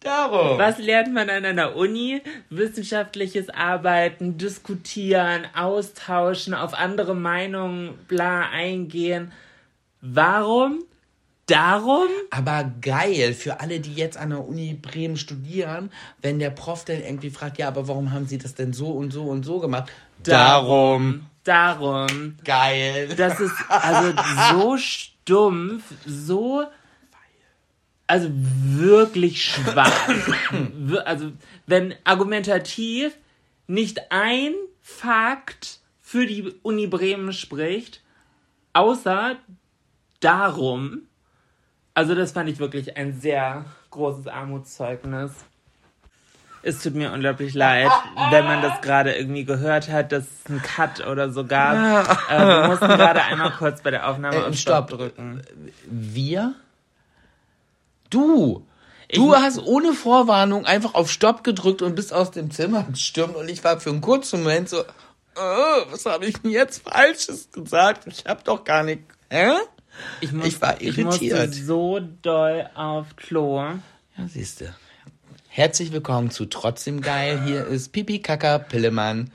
[0.00, 0.58] Darum.
[0.58, 2.20] was lernt man an einer Uni?
[2.50, 9.32] Wissenschaftliches Arbeiten, diskutieren, austauschen, auf andere Meinungen, bla, eingehen.
[10.00, 10.84] Warum?
[11.46, 12.08] Darum?
[12.30, 15.90] Aber geil für alle, die jetzt an der Uni Bremen studieren,
[16.22, 19.10] wenn der Prof dann irgendwie fragt, ja, aber warum haben sie das denn so und
[19.12, 19.90] so und so gemacht?
[20.22, 21.26] Darum.
[22.42, 23.14] Geil.
[23.16, 24.12] Das ist also
[24.50, 26.64] so stumpf, so.
[28.06, 30.08] Also wirklich schwach.
[31.04, 31.32] Also,
[31.66, 33.16] wenn argumentativ
[33.66, 34.52] nicht ein
[34.82, 38.02] Fakt für die Uni Bremen spricht,
[38.74, 39.36] außer
[40.20, 41.08] darum.
[41.94, 45.32] Also, das fand ich wirklich ein sehr großes Armutszeugnis.
[46.66, 47.90] Es tut mir unglaublich leid,
[48.30, 51.76] wenn man das gerade irgendwie gehört hat, dass es einen Cut oder so gab.
[52.30, 54.88] Äh, wir mussten gerade einmal kurz bei der Aufnahme Äh, auf stopp.
[54.88, 55.42] Drücken.
[55.86, 56.54] Wir?
[58.10, 58.66] Du.
[59.08, 63.36] Ich- Du hast ohne Vorwarnung einfach auf Stopp gedrückt und bist aus dem Zimmer gestürmt
[63.36, 64.84] und ich war für einen kurzen Moment so, äh,
[65.90, 68.06] was habe ich denn jetzt Falsches gesagt?
[68.06, 69.02] Ich habe doch gar nicht.
[69.30, 69.52] Hä?
[70.20, 71.54] Ich, muss, Ich war Ich musste irritiert.
[71.66, 73.60] so doll auf Klo.
[73.62, 74.74] Ja, siehste.
[75.56, 77.40] Herzlich willkommen zu Trotzdem Geil.
[77.44, 79.30] Hier ist Pipi Kaka Pillemann.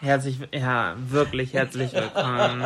[0.00, 2.60] Herzlich, ja, wirklich herzlich willkommen.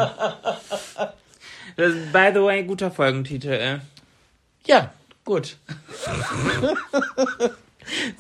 [1.77, 3.81] Das ist, by the way, guter Folgentitel.
[4.67, 4.93] Ja,
[5.25, 5.57] gut.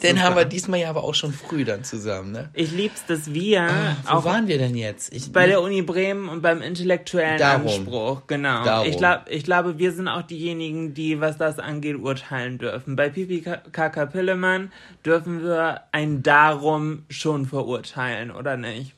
[0.02, 2.50] Den haben wir diesmal ja aber auch schon früh dann zusammen, ne?
[2.54, 5.12] Ich lieb's, dass wir Ah, Wo waren wir denn jetzt?
[5.12, 7.66] Ich, bei der Uni Bremen und beim intellektuellen Darum.
[7.66, 8.64] Anspruch, genau.
[8.64, 8.88] Darum.
[8.88, 12.96] Ich, glaub, ich glaube, wir sind auch diejenigen, die, was das angeht, urteilen dürfen.
[12.96, 14.72] Bei Pipi Ka- Kaka Pillemann
[15.04, 18.92] dürfen wir ein Darum schon verurteilen, oder nicht?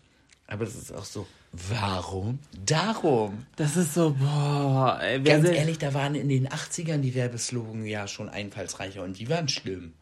[0.51, 2.39] aber das ist auch so, warum?
[2.65, 3.47] Darum.
[3.57, 8.07] Das ist so, boah, ey, Ganz ehrlich, da waren in den 80ern die Werbeslogan ja
[8.07, 9.93] schon einfallsreicher und die waren schlimm.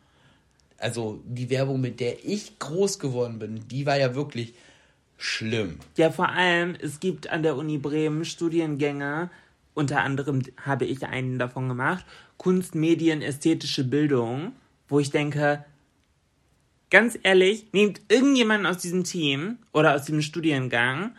[0.79, 4.55] Also die Werbung, mit der ich groß geworden bin, die war ja wirklich
[5.17, 5.79] schlimm.
[5.97, 9.31] Ja, vor allem, es gibt an der Uni Bremen Studiengänge,
[9.75, 12.05] unter anderem habe ich einen davon gemacht,
[12.37, 14.53] Kunst, Medien, ästhetische Bildung,
[14.89, 15.65] wo ich denke,
[16.91, 21.13] ganz ehrlich, nehmt irgendjemanden aus diesem Team oder aus diesem Studiengang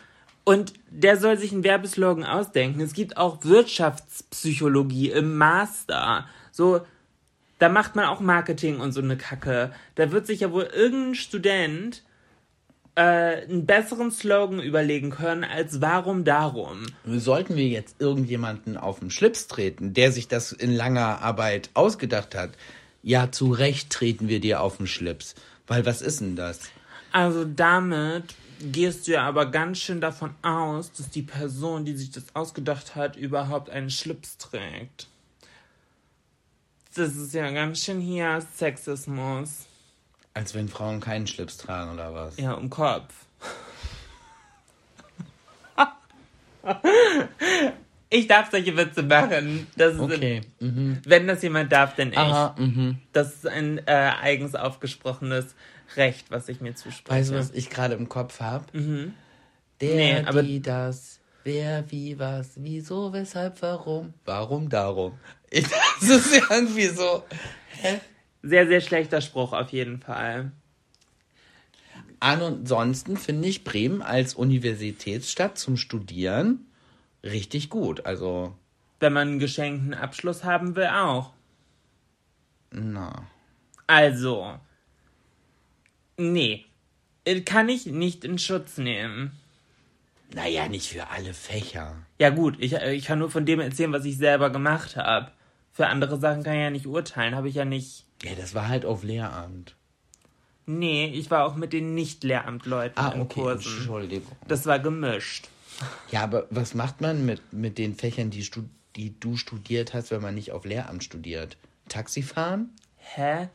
[0.43, 2.79] und der soll sich einen Werbeslogan ausdenken.
[2.79, 6.25] Es gibt auch Wirtschaftspsychologie im Master.
[6.51, 6.81] So,
[7.59, 9.71] da macht man auch Marketing und so eine Kacke.
[9.95, 12.03] Da wird sich ja wohl irgendein Student
[12.95, 16.85] äh, einen besseren Slogan überlegen können als Warum darum.
[17.05, 22.35] Sollten wir jetzt irgendjemanden auf den Schlips treten, der sich das in langer Arbeit ausgedacht
[22.35, 22.51] hat,
[23.03, 25.35] ja, zu Recht treten wir dir auf den Schlips.
[25.67, 26.69] Weil was ist denn das?
[27.11, 32.11] Also damit gehst du ja aber ganz schön davon aus, dass die Person, die sich
[32.11, 35.07] das ausgedacht hat, überhaupt einen Schlips trägt.
[36.97, 39.65] Das ist ja ganz schön hier Sexismus.
[40.33, 42.37] Als wenn Frauen keinen Schlips tragen oder was?
[42.37, 43.13] Ja, im Kopf.
[48.09, 49.67] Ich darf solche Witze machen.
[49.77, 50.41] Okay.
[50.59, 51.01] Mhm.
[51.05, 52.17] Wenn das jemand darf, dann ich.
[52.17, 52.99] Aha, mhm.
[53.13, 55.55] Das ist ein äh, eigens aufgesprochenes
[55.95, 57.19] Recht, was ich mir zuspreche.
[57.19, 58.65] Weißt du, was ich gerade im Kopf habe?
[58.73, 59.13] Der, Mhm.
[59.81, 61.16] Nee, aber- die, das,
[61.47, 65.17] wer, wie, was, wieso, weshalb, warum, warum, darum.
[65.49, 65.65] Ich,
[66.01, 67.23] das ist irgendwie so.
[68.43, 70.51] Sehr, sehr schlechter Spruch auf jeden Fall.
[72.19, 76.65] Ansonsten finde ich Bremen als Universitätsstadt zum Studieren
[77.23, 78.05] richtig gut.
[78.05, 78.53] Also,
[78.99, 81.31] Wenn man einen geschenkten Abschluss haben will, auch.
[82.71, 83.25] na.
[83.87, 84.59] Also.
[86.17, 86.65] Nee.
[87.45, 89.31] Kann ich nicht in Schutz nehmen.
[90.33, 91.95] Naja, nicht für alle Fächer.
[92.19, 95.31] Ja gut, ich, äh, ich kann nur von dem erzählen, was ich selber gemacht habe.
[95.71, 98.05] Für andere Sachen kann ich ja nicht urteilen, habe ich ja nicht.
[98.23, 99.75] Ja, das war halt auf Lehramt.
[100.65, 103.71] Nee, ich war auch mit den Nicht-Lehramtleuten Ah, in okay, Kursen.
[103.77, 104.35] Entschuldigung.
[104.47, 105.47] Das war gemischt.
[106.11, 108.45] Ja, aber was macht man mit, mit den Fächern, die,
[108.95, 111.55] die du studiert hast, wenn man nicht auf Lehramt studiert?
[111.87, 112.71] Taxi fahren?
[112.97, 113.47] Hä?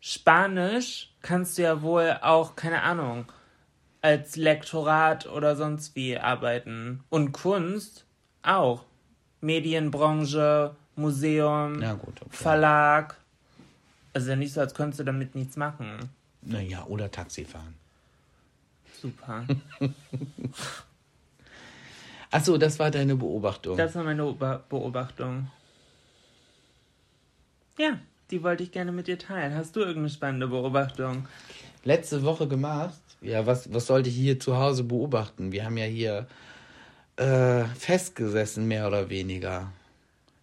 [0.00, 3.24] Spanisch kannst du ja wohl auch, keine Ahnung,
[4.02, 7.02] als Lektorat oder sonst wie arbeiten.
[7.08, 8.04] Und Kunst
[8.42, 8.84] auch.
[9.40, 12.30] Medienbranche, Museum, Na gut, okay.
[12.30, 13.16] Verlag.
[14.12, 15.96] Also ja nicht so, als könntest du damit nichts machen.
[16.42, 17.74] Naja, oder Taxi fahren.
[19.00, 19.44] Super.
[22.30, 23.76] Achso, das war deine Beobachtung.
[23.76, 25.50] Das war meine Ober- Beobachtung.
[27.78, 27.98] Ja,
[28.30, 29.54] die wollte ich gerne mit dir teilen.
[29.54, 31.26] Hast du irgendeine spannende Beobachtung?
[31.84, 33.01] Letzte Woche gemacht.
[33.22, 35.52] Ja, was, was sollte ich hier zu Hause beobachten?
[35.52, 36.26] Wir haben ja hier
[37.16, 39.72] äh, festgesessen, mehr oder weniger.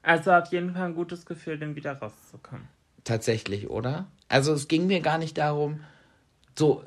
[0.02, 2.68] Also auf jeden Fall ein gutes Gefühl, dann wieder rauszukommen.
[3.04, 4.08] Tatsächlich, oder?
[4.30, 5.82] Also es ging mir gar nicht darum,
[6.58, 6.84] so,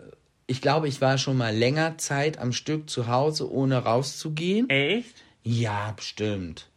[0.46, 4.68] ich glaube, ich war schon mal länger Zeit am Stück zu Hause, ohne rauszugehen.
[4.68, 5.22] Echt?
[5.42, 6.68] Ja, bestimmt.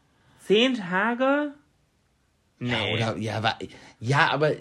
[0.46, 1.54] Zehn Tage?
[2.60, 2.72] Nee.
[2.72, 3.60] Ja, oder, ja, war,
[4.00, 4.54] ja, aber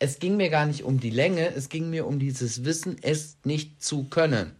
[0.00, 3.36] es ging mir gar nicht um die Länge, es ging mir um dieses Wissen, es
[3.44, 4.52] nicht zu können.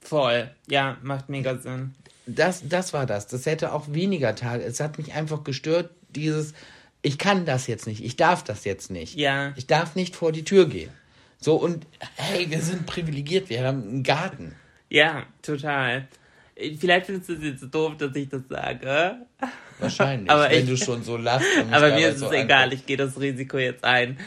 [0.00, 0.50] Voll.
[0.66, 1.94] Ja, macht mega Sinn.
[2.26, 3.26] Das, das war das.
[3.26, 4.64] Das hätte auch weniger Tage.
[4.64, 6.54] Es hat mich einfach gestört, dieses,
[7.02, 9.14] ich kann das jetzt nicht, ich darf das jetzt nicht.
[9.14, 9.52] Ja.
[9.56, 10.90] Ich darf nicht vor die Tür gehen.
[11.38, 11.86] So, und
[12.16, 14.56] hey, wir sind privilegiert, wir haben einen Garten.
[14.88, 16.08] Ja, total.
[16.78, 19.16] Vielleicht findest du es jetzt doof, dass ich das sage.
[19.78, 21.46] Wahrscheinlich, Aber wenn ich- du schon so lachst.
[21.70, 24.18] Aber mir ist so es egal, ich gehe das Risiko jetzt ein.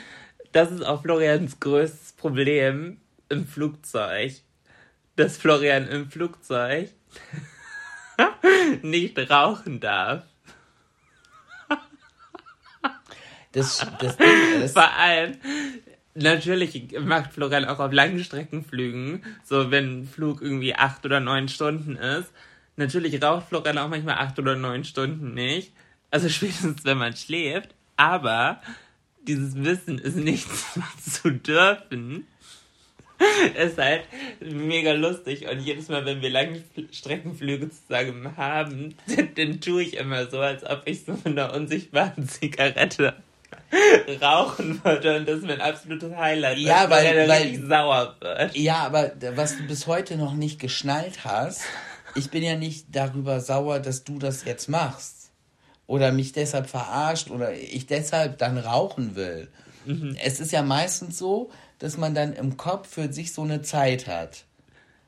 [0.53, 4.33] Das ist auch Florians größtes Problem im Flugzeug.
[5.17, 6.89] Dass Florian im Flugzeug
[8.81, 10.23] nicht rauchen darf.
[13.51, 15.35] Das, das Ding ist, Vor allem,
[16.15, 22.32] natürlich macht Florian auch auf Langstreckenflügen, so wenn Flug irgendwie acht oder neun Stunden ist.
[22.76, 25.74] Natürlich raucht Florian auch manchmal acht oder neun Stunden nicht.
[26.10, 27.76] Also spätestens, wenn man schläft.
[27.97, 28.62] Aber
[29.28, 30.47] dieses Wissen ist nicht
[31.02, 32.28] zu dürfen.
[33.56, 34.06] Ist halt
[34.39, 38.95] mega lustig und jedes Mal, wenn wir Langstreckenflüge zusammen haben,
[39.36, 43.13] dann tue ich immer so, als ob ich so mit einer unsichtbaren Zigarette
[44.21, 46.57] rauchen würde und das ist mein absolutes Highlight.
[46.57, 48.55] Ja, weil weil- weil- sauer wird.
[48.55, 51.61] ja, aber was du bis heute noch nicht geschnallt hast,
[52.15, 55.31] ich bin ja nicht darüber sauer, dass du das jetzt machst.
[55.87, 59.49] Oder mich deshalb verarscht oder ich deshalb dann rauchen will.
[60.23, 64.07] Es ist ja meistens so, dass man dann im Kopf für sich so eine Zeit
[64.07, 64.43] hat.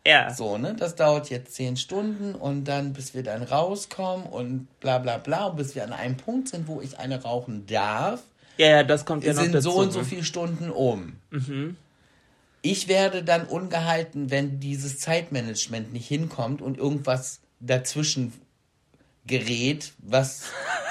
[0.05, 0.33] Ja.
[0.33, 0.75] So, ne?
[0.77, 5.49] Das dauert jetzt zehn Stunden und dann, bis wir dann rauskommen und bla bla bla,
[5.49, 8.21] bis wir an einem Punkt sind, wo ich eine rauchen darf,
[8.57, 9.71] ja, ja, das kommt ja noch sind dazu.
[9.71, 11.13] so und so viele Stunden um.
[12.61, 18.33] Ich werde dann ungehalten, wenn dieses Zeitmanagement nicht hinkommt und irgendwas dazwischen
[19.25, 20.43] gerät, was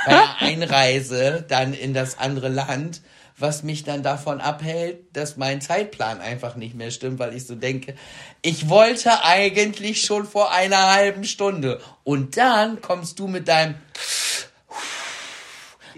[0.07, 3.03] bei der Einreise dann in das andere Land,
[3.39, 7.55] was mich dann davon abhält, dass mein Zeitplan einfach nicht mehr stimmt, weil ich so
[7.55, 7.95] denke,
[8.43, 11.81] ich wollte eigentlich schon vor einer halben Stunde.
[12.05, 13.75] Und dann kommst du mit deinem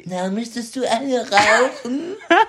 [0.06, 2.14] na, müsstest du alle rauchen?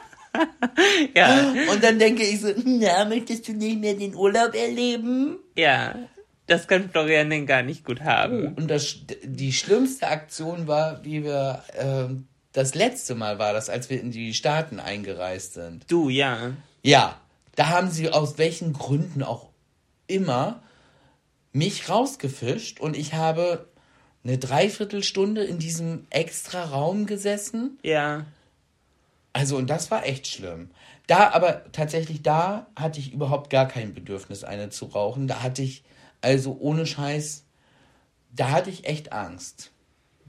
[1.15, 5.39] Ja, Und dann denke ich so, na, möchtest du nicht mehr den Urlaub erleben?
[5.55, 5.95] ja.
[6.47, 8.53] Das kann Florian denn gar nicht gut haben.
[8.53, 13.89] Und das, die schlimmste Aktion war, wie wir, ähm, das letzte Mal war das, als
[13.89, 15.85] wir in die Staaten eingereist sind.
[15.89, 16.51] Du, ja.
[16.83, 17.19] Ja,
[17.55, 19.49] da haben sie aus welchen Gründen auch
[20.05, 20.61] immer
[21.51, 23.67] mich rausgefischt und ich habe
[24.25, 27.77] eine Dreiviertelstunde in diesem extra Raum gesessen.
[27.83, 28.25] Ja.
[29.33, 30.69] Also, und das war echt schlimm.
[31.07, 35.27] Da, aber tatsächlich, da hatte ich überhaupt gar kein Bedürfnis, eine zu rauchen.
[35.27, 35.83] Da hatte ich,
[36.21, 37.43] also ohne Scheiß,
[38.35, 39.71] da hatte ich echt Angst.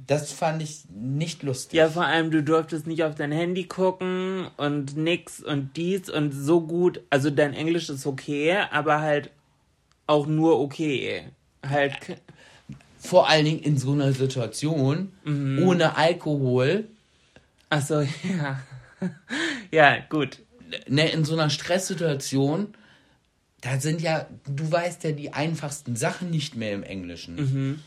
[0.07, 1.79] Das fand ich nicht lustig.
[1.79, 6.33] Ja, vor allem, du durftest nicht auf dein Handy gucken und nix und dies und
[6.33, 7.01] so gut.
[7.09, 9.31] Also dein Englisch ist okay, aber halt
[10.07, 11.31] auch nur okay.
[11.67, 11.95] Halt,
[13.07, 16.85] Vor allen Dingen in so einer Situation, ohne Alkohol,
[17.71, 18.61] achso, ja.
[19.71, 20.39] ja, gut.
[20.89, 22.75] ne, in so einer Stresssituation,
[23.61, 27.83] da sind ja, du weißt ja die einfachsten Sachen nicht mehr im Englischen.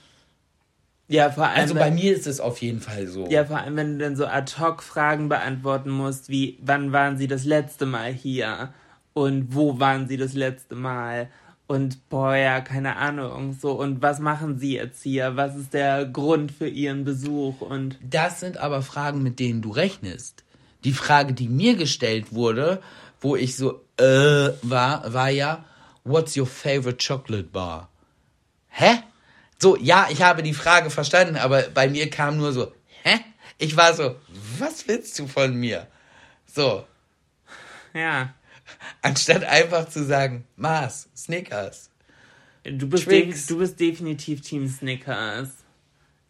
[1.08, 1.60] Ja, vor allem.
[1.62, 3.28] Also bei wenn- mir ist es auf jeden Fall so.
[3.30, 7.18] Ja, vor allem, wenn du dann so ad hoc Fragen beantworten musst, wie wann waren
[7.18, 8.74] sie das letzte Mal hier
[9.14, 11.30] und wo waren sie das letzte Mal
[11.70, 13.54] Und boah, ja, keine Ahnung.
[13.54, 15.36] So, und was machen sie jetzt hier?
[15.36, 17.62] Was ist der Grund für ihren Besuch?
[17.62, 20.44] Und Das sind aber Fragen, mit denen du rechnest.
[20.84, 22.82] Die Frage, die mir gestellt wurde,
[23.22, 25.64] wo ich so äh war, war ja,
[26.04, 27.90] what's your favorite chocolate bar?
[28.70, 29.04] Hä?
[29.60, 33.20] So, ja, ich habe die Frage verstanden, aber bei mir kam nur so, hä?
[33.60, 34.16] Ich war so,
[34.58, 35.86] was willst du von mir?
[36.48, 36.88] So,
[37.94, 38.34] ja,
[39.02, 41.90] anstatt einfach zu sagen, Mars, Snickers.
[42.64, 45.50] du bist, du bist definitiv Team Snickers.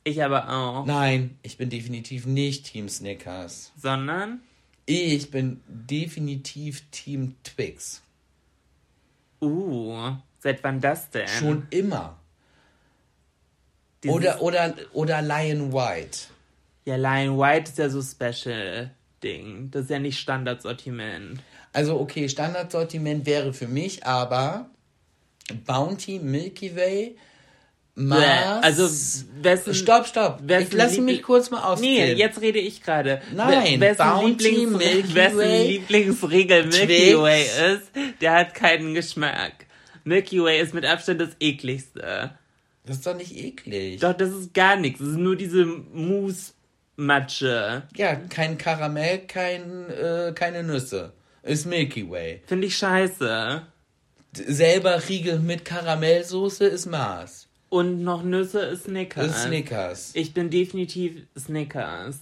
[0.04, 0.86] Ich aber auch.
[0.86, 3.72] Nein, ich bin definitiv nicht Team Snickers.
[3.78, 4.40] Sondern,
[4.86, 8.02] Ich bin definitiv Team Twix.
[9.42, 11.28] uh, seit wann das denn?
[11.28, 12.18] Schon immer.
[14.04, 16.20] Dieses- Oder, oder, oder Lion White.
[16.86, 19.70] Ja, Lion White ist ja so Special-Ding.
[19.72, 21.42] Das ist ja nicht Standardsortiment.
[21.74, 24.70] Also, okay, Standardsortiment wäre für mich aber
[25.66, 27.16] Bounty, Milky Way,
[27.96, 28.64] Mars.
[28.64, 28.84] Also,
[29.42, 29.74] wessen.
[29.74, 30.42] Stopp, stopp.
[30.48, 31.66] Ich lasse mich kurz mal Nee,
[32.02, 32.18] ausreden.
[32.18, 33.22] jetzt rede ich gerade.
[33.36, 37.18] Nein, We- wessen Bounty, Lieblings Milky wessen Way, Lieblingsregel Milky Twix.
[37.20, 39.66] Way ist, der hat keinen Geschmack.
[40.06, 42.32] Milky Way ist mit Abstand das ekligste.
[42.86, 44.00] Das ist doch nicht eklig.
[44.00, 45.00] Doch, das ist gar nichts.
[45.00, 47.84] Das ist nur diese Mousse-Matsche.
[47.96, 51.12] Ja, kein Karamell, kein, äh, keine Nüsse.
[51.44, 52.42] Ist Milky Way.
[52.46, 53.62] Finde ich scheiße.
[54.34, 57.48] Selber Riegel mit Karamellsoße ist Mars.
[57.70, 59.28] Und noch Nüsse ist Snickers.
[59.28, 60.12] Ist Snickers.
[60.16, 62.20] Ich bin definitiv Snickers.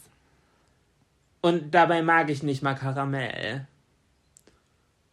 [1.41, 3.67] Und dabei mag ich nicht mal Karamell.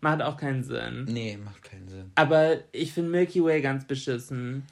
[0.01, 1.07] Macht auch keinen Sinn.
[1.09, 2.11] Nee, macht keinen Sinn.
[2.15, 4.67] Aber ich finde Milky Way ganz beschissen.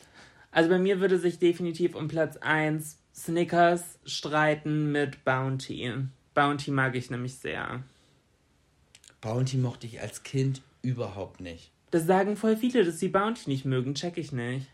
[0.50, 5.92] Also bei mir würde sich definitiv um Platz 1 Snickers streiten mit Bounty.
[6.34, 7.82] Bounty mag ich nämlich sehr.
[9.22, 11.70] Bounty mochte ich als Kind überhaupt nicht.
[11.90, 13.94] Das sagen voll viele, dass sie Bounty nicht mögen.
[13.94, 14.66] Check ich nicht.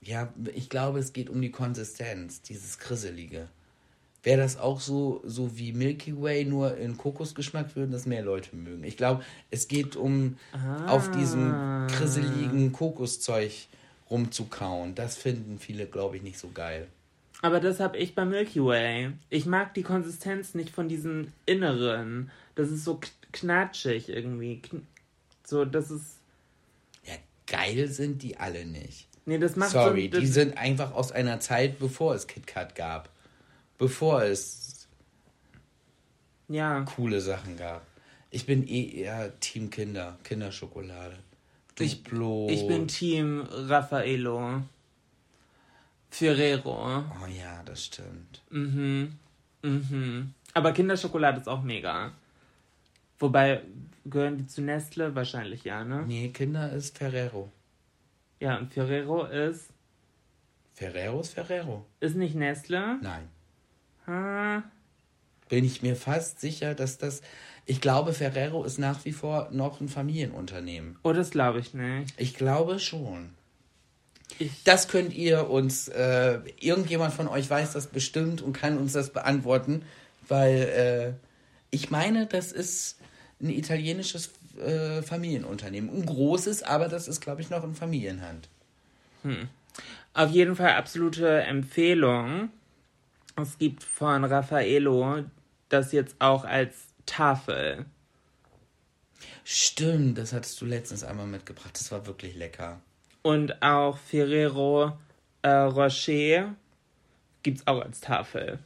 [0.00, 3.48] Ja, ich glaube, es geht um die Konsistenz, dieses Krisselige.
[4.22, 8.56] Wäre das auch so, so wie Milky Way, nur in Kokosgeschmack, würden das mehr Leute
[8.56, 8.82] mögen.
[8.84, 10.38] Ich glaube, es geht um
[10.86, 13.52] auf diesem krisseligen Kokoszeug
[14.10, 14.94] rumzukauen.
[14.94, 16.88] Das finden viele, glaube ich, nicht so geil.
[17.44, 19.12] Aber das habe ich bei Milky Way.
[19.28, 22.30] Ich mag die Konsistenz nicht von diesem Inneren.
[22.54, 22.98] Das ist so
[23.32, 24.62] knatschig irgendwie.
[24.62, 24.86] Kn
[25.44, 26.20] so, das ist.
[27.04, 27.12] Ja,
[27.46, 29.08] geil sind die alle nicht.
[29.26, 30.20] Nee, das macht Sorry, so.
[30.20, 33.10] die sind einfach aus einer Zeit, bevor es KitKat gab.
[33.76, 34.88] Bevor es
[36.48, 36.80] ja.
[36.96, 37.86] coole Sachen gab.
[38.30, 41.18] Ich bin eh eher Team Kinder, Kinderschokolade.
[41.78, 42.46] Ich- Duplo.
[42.48, 44.62] Ich bin Team Raffaello.
[46.14, 47.02] Ferrero.
[47.22, 48.42] Oh ja, das stimmt.
[48.50, 49.18] Mhm.
[49.62, 50.32] Mhm.
[50.52, 52.12] Aber Kinderschokolade ist auch mega.
[53.18, 53.62] Wobei,
[54.04, 55.14] gehören die zu Nestle?
[55.16, 56.04] Wahrscheinlich ja, ne?
[56.06, 57.50] Nee, Kinder ist Ferrero.
[58.38, 59.70] Ja, und Ferrero ist.
[60.74, 61.84] Ferrero ist Ferrero.
[61.98, 62.98] Ist nicht Nestle?
[63.02, 63.28] Nein.
[64.06, 64.62] Ah,
[65.48, 67.22] Bin ich mir fast sicher, dass das.
[67.66, 70.96] Ich glaube, Ferrero ist nach wie vor noch ein Familienunternehmen.
[71.02, 72.14] oh, das glaube ich nicht.
[72.20, 73.30] Ich glaube schon.
[74.38, 78.92] Ich, Das könnt ihr uns, äh, irgendjemand von euch weiß das bestimmt und kann uns
[78.92, 79.82] das beantworten,
[80.28, 81.24] weil äh,
[81.70, 82.98] ich meine, das ist
[83.40, 85.90] ein italienisches äh, Familienunternehmen.
[85.90, 88.48] Ein großes, aber das ist, glaube ich, noch in Familienhand.
[90.12, 92.50] Auf jeden Fall absolute Empfehlung.
[93.36, 95.24] Es gibt von Raffaello
[95.68, 96.74] das jetzt auch als
[97.06, 97.86] Tafel.
[99.42, 101.70] Stimmt, das hattest du letztens einmal mitgebracht.
[101.74, 102.80] Das war wirklich lecker.
[103.24, 104.92] Und auch Ferrero
[105.40, 106.54] äh, Rocher
[107.42, 108.58] gibt's auch als Tafel.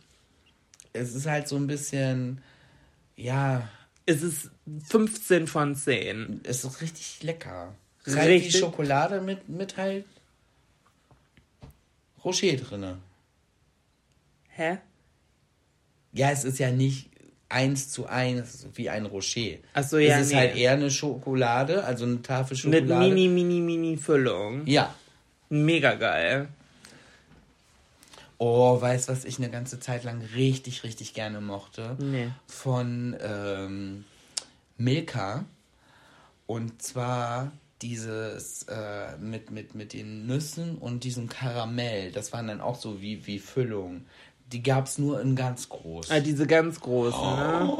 [0.92, 2.42] Es ist halt so ein bisschen,
[3.14, 3.68] ja,
[4.04, 4.50] Es ist
[4.88, 6.40] 15 von 10.
[6.42, 7.72] es ist richtig lecker.
[8.04, 8.58] Es Richtig?
[8.58, 10.04] Schokolade mit, mit halt
[12.24, 12.98] Rocher drinne.
[14.48, 14.78] Hä?
[16.12, 17.10] Ja, es ist ja nicht
[17.48, 19.56] eins zu eins wie ein Rocher.
[19.74, 20.38] Ach so, ja, Es ist nee.
[20.38, 23.14] halt eher eine Schokolade, also eine Tafel Mit Schokolade.
[23.14, 24.66] mini, mini, mini Füllung.
[24.66, 24.94] Ja.
[25.48, 26.48] Mega geil.
[28.36, 31.96] Oh, weißt was ich eine ganze Zeit lang richtig, richtig gerne mochte?
[31.98, 32.28] Nee.
[32.46, 34.04] Von ähm,
[34.76, 35.44] Milka.
[36.46, 37.50] Und zwar
[37.82, 42.12] dieses äh, mit, mit, mit den Nüssen und diesem Karamell.
[42.12, 44.06] Das waren dann auch so wie, wie Füllung.
[44.52, 46.10] Die gab es nur in ganz groß.
[46.10, 47.72] Ah, diese ganz großen, ne?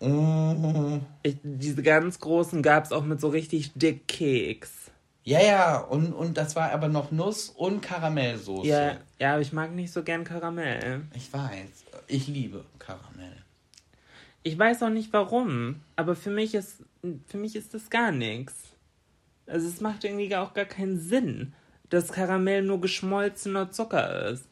[0.00, 1.00] Mm.
[1.22, 4.90] Ich, diese ganz großen gab's auch mit so richtig dick Keks.
[5.22, 8.66] Ja, ja, und, und das war aber noch Nuss und Karamellsoße.
[8.66, 11.06] Ja, ja, aber ich mag nicht so gern Karamell.
[11.14, 11.84] Ich weiß.
[12.06, 13.42] Ich liebe Karamell.
[14.42, 16.84] Ich weiß auch nicht warum, aber für mich ist
[17.26, 18.54] für mich ist das gar nichts.
[19.46, 21.54] Also es macht irgendwie auch gar keinen Sinn,
[21.90, 24.46] dass Karamell nur geschmolzener Zucker ist.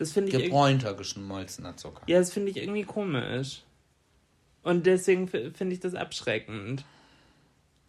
[0.00, 0.44] Das finde ich.
[0.44, 2.02] Gebräunter geschmolzener Zucker.
[2.06, 3.62] Ja, das finde ich irgendwie komisch.
[4.62, 6.84] Und deswegen finde ich das abschreckend.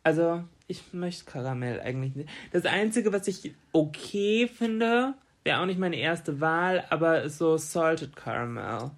[0.03, 2.29] Also, ich möchte Karamell eigentlich nicht.
[2.51, 7.57] Das Einzige, was ich okay finde, wäre auch nicht meine erste Wahl, aber ist so
[7.57, 8.91] Salted Caramel.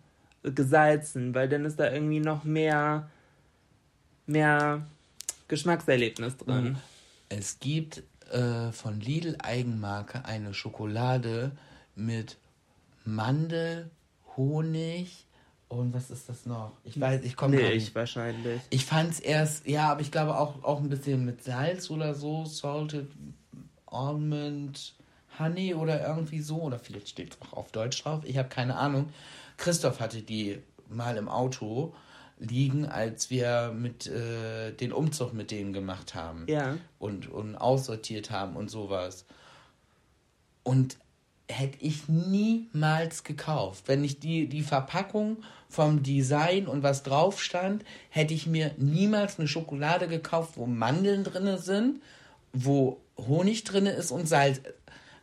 [0.44, 3.10] Gesalzen, weil dann ist da irgendwie noch mehr,
[4.26, 4.86] mehr
[5.48, 6.64] Geschmackserlebnis drin.
[6.64, 6.78] Mhm.
[7.30, 11.52] Es gibt äh, von Lidl Eigenmarke eine Schokolade
[11.96, 12.38] mit
[13.06, 13.90] Mandel,
[14.38, 15.28] Honig
[15.68, 16.72] und was ist das noch?
[16.84, 17.96] Ich weiß, ich komme Milch nicht.
[17.96, 18.62] wahrscheinlich.
[18.70, 22.14] Ich fand es erst, ja, aber ich glaube auch, auch ein bisschen mit Salz oder
[22.14, 23.08] so, salted
[23.88, 24.96] almond
[25.40, 28.22] honey oder irgendwie so oder vielleicht steht es auch auf Deutsch drauf.
[28.26, 29.10] Ich habe keine Ahnung.
[29.58, 31.94] Christoph hatte die mal im Auto
[32.38, 36.46] liegen, als wir mit äh, den Umzug mit denen gemacht haben.
[36.48, 36.78] Ja.
[37.00, 39.26] Und, und aussortiert haben und sowas.
[40.64, 40.98] Und
[41.50, 43.84] hätte ich niemals gekauft.
[43.88, 45.38] Wenn ich die, die Verpackung
[45.70, 51.24] vom Design und was drauf stand, hätte ich mir niemals eine Schokolade gekauft, wo Mandeln
[51.24, 52.02] drin sind,
[52.54, 54.62] wo Honig drin ist und Salz.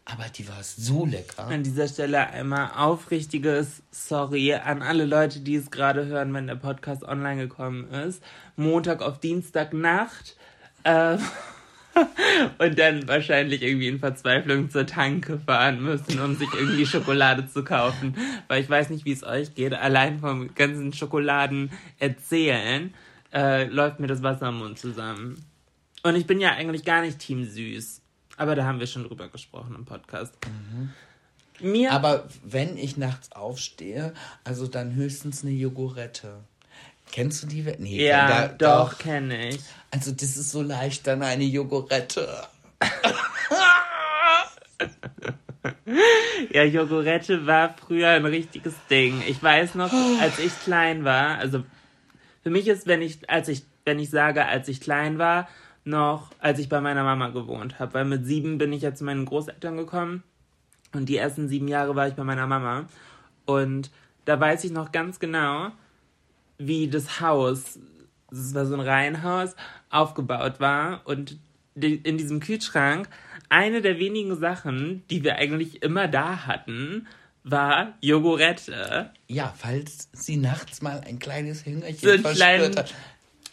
[0.05, 1.47] Aber die war so lecker.
[1.47, 6.57] An dieser Stelle einmal aufrichtiges Sorry an alle Leute, die es gerade hören, wenn der
[6.57, 8.23] Podcast online gekommen ist.
[8.57, 10.37] Montag auf Dienstagnacht.
[10.83, 11.19] Äh,
[12.59, 17.65] und dann wahrscheinlich irgendwie in Verzweiflung zur Tanke fahren müssen, um sich irgendwie Schokolade zu
[17.65, 18.17] kaufen.
[18.49, 19.75] Weil ich weiß nicht, wie es euch geht.
[19.75, 22.95] Allein vom ganzen Schokoladen erzählen
[23.33, 25.45] äh, läuft mir das Wasser im Mund zusammen.
[26.03, 28.01] Und ich bin ja eigentlich gar nicht Team Süß.
[28.37, 30.35] Aber da haben wir schon drüber gesprochen im Podcast.
[30.47, 30.91] Mhm.
[31.61, 34.15] Mir Aber wenn ich nachts aufstehe,
[34.45, 36.43] also dann höchstens eine Jogurette.
[37.13, 37.63] Kennst du die?
[37.79, 38.99] Nee, ja, da, doch, doch.
[38.99, 39.61] kenne ich.
[39.91, 42.29] Also das ist so leicht dann eine Jogurette.
[46.53, 49.23] ja, Jogurette war früher ein richtiges Ding.
[49.27, 51.65] Ich weiß noch, als ich klein war, also
[52.43, 55.49] für mich ist, wenn ich, als ich, wenn ich sage, als ich klein war,
[55.85, 57.95] noch, als ich bei meiner Mama gewohnt habe.
[57.95, 60.23] Weil mit sieben bin ich ja zu meinen Großeltern gekommen.
[60.93, 62.87] Und die ersten sieben Jahre war ich bei meiner Mama.
[63.47, 63.91] Und
[64.25, 65.71] da weiß ich noch ganz genau,
[66.61, 67.79] wie das Haus,
[68.31, 69.57] das war so ein Reihenhaus,
[69.89, 71.01] aufgebaut war.
[71.05, 71.39] Und
[71.75, 73.09] in diesem Kühlschrank,
[73.49, 77.09] eine der wenigen Sachen, die wir eigentlich immer da hatten,
[77.43, 79.11] war Jogurette.
[79.27, 82.95] Ja, falls sie nachts mal ein kleines Hüngerchen so verspürt hat.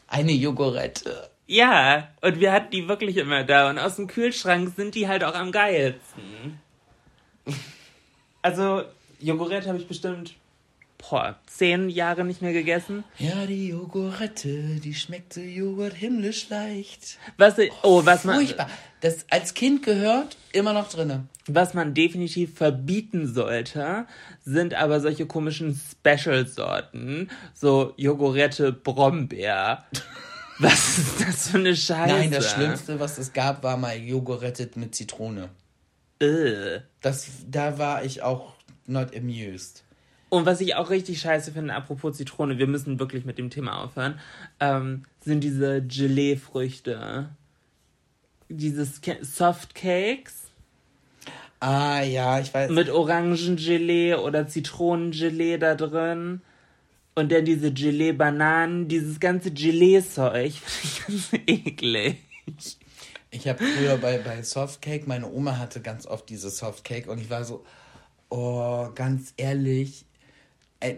[0.07, 1.29] Eine Jogurette.
[1.47, 3.69] Ja, und wir hatten die wirklich immer da.
[3.69, 6.59] Und aus dem Kühlschrank sind die halt auch am geilsten.
[8.43, 8.83] Also,
[9.19, 10.35] Joghurt habe ich bestimmt,
[10.97, 13.03] boah, zehn Jahre nicht mehr gegessen.
[13.17, 17.17] Ja, die Joghurette, die schmeckt so Joghurt himmlisch leicht.
[17.37, 18.35] Was, oh, was man.
[18.37, 18.69] Furchtbar.
[19.01, 21.27] Das als Kind gehört, immer noch drinne.
[21.45, 24.07] Was man definitiv verbieten sollte,
[24.43, 27.29] sind aber solche komischen Special-Sorten.
[27.53, 29.85] So Joghurette Brombeer.
[30.59, 32.15] Was ist das für eine Scheiße?
[32.15, 35.49] Nein, das Schlimmste, was es gab, war mal Joghurt mit Zitrone.
[36.19, 36.79] Äh.
[36.99, 38.55] Das, da war ich auch
[38.87, 39.83] not amused.
[40.29, 43.83] Und was ich auch richtig scheiße finde, apropos Zitrone, wir müssen wirklich mit dem Thema
[43.83, 44.19] aufhören,
[44.59, 47.29] ähm, sind diese Gelee-Früchte.
[48.49, 50.47] Diese Softcakes.
[51.59, 52.71] Ah, ja, ich weiß.
[52.71, 56.41] Mit Orangengelee oder Zitronengelee da drin.
[57.15, 62.17] Und dann diese Gelee-Bananen, dieses ganze Gelee-Zeug, finde ich ganz eklig.
[63.31, 67.29] Ich habe früher bei, bei Softcake, meine Oma hatte ganz oft diese Softcake und ich
[67.29, 67.65] war so,
[68.29, 70.05] oh, ganz ehrlich,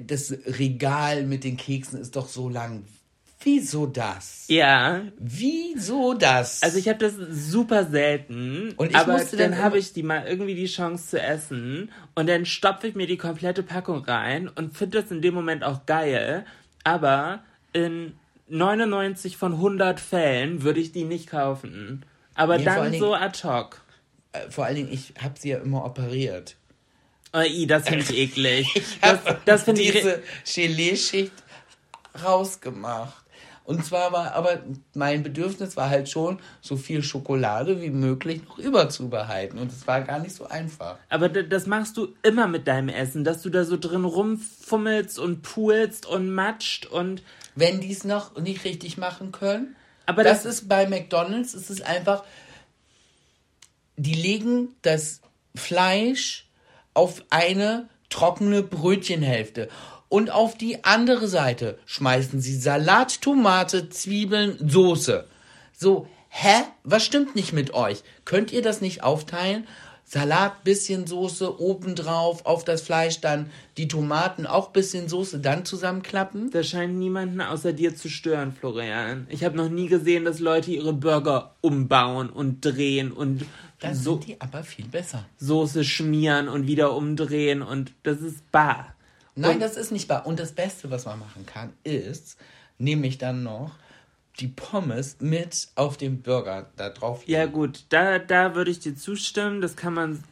[0.06, 2.84] das Regal mit den Keksen ist doch so lang.
[3.42, 4.46] Wieso das?
[4.50, 5.04] Ja.
[5.18, 6.62] Wieso das?
[6.62, 8.74] Also ich habe das super selten.
[8.76, 12.28] Und ich aber musste dann habe ich die mal irgendwie die Chance zu essen und
[12.28, 15.86] dann stopfe ich mir die komplette Packung rein und finde das in dem Moment auch
[15.86, 16.46] geil.
[16.84, 18.14] Aber in
[18.50, 22.06] 99 von 100 Fällen würde ich die nicht kaufen.
[22.36, 23.82] Aber ja, dann so ad hoc.
[24.34, 26.58] Äh, vor allen Dingen, ich habe sie ja immer operiert.
[27.34, 28.68] Oh, i, das finde ich eklig.
[28.76, 29.92] ich das, das finde ich.
[29.92, 31.34] Diese Gelee-Schicht
[32.24, 33.26] rausgemacht.
[33.70, 34.64] Und zwar war, aber
[34.96, 39.60] mein Bedürfnis war halt schon, so viel Schokolade wie möglich noch überzubehalten.
[39.60, 40.98] Und es war gar nicht so einfach.
[41.08, 45.44] Aber das machst du immer mit deinem Essen, dass du da so drin rumfummelst und
[45.44, 47.22] poolst und matscht und.
[47.54, 49.76] Wenn die es noch nicht richtig machen können.
[50.08, 52.24] Aber das, das ist bei McDonalds, es ist einfach,
[53.98, 55.22] die legen das
[55.54, 56.49] Fleisch
[57.00, 59.70] auf eine trockene Brötchenhälfte.
[60.10, 65.26] Und auf die andere Seite schmeißen sie Salat, Tomate, Zwiebeln, Soße.
[65.78, 66.66] So, hä?
[66.84, 68.04] Was stimmt nicht mit euch?
[68.26, 69.66] Könnt ihr das nicht aufteilen?
[70.12, 76.50] Salat, bisschen Soße, obendrauf, auf das Fleisch, dann die Tomaten, auch bisschen Soße, dann zusammenklappen?
[76.50, 79.28] Das scheint niemanden außer dir zu stören, Florian.
[79.30, 83.46] Ich habe noch nie gesehen, dass Leute ihre Burger umbauen und drehen und
[83.82, 85.26] Dann so sind die aber viel besser.
[85.38, 88.96] Soße schmieren und wieder umdrehen und das ist bar.
[89.36, 90.26] Nein, Und- das ist nicht wahr.
[90.26, 92.36] Und das Beste, was man machen kann, ist,
[92.80, 93.74] nämlich dann noch
[94.40, 97.24] die Pommes mit auf dem Burger da drauf.
[97.26, 99.62] Ja gut, da, da würde ich dir zustimmen.
[99.62, 100.24] Das kann man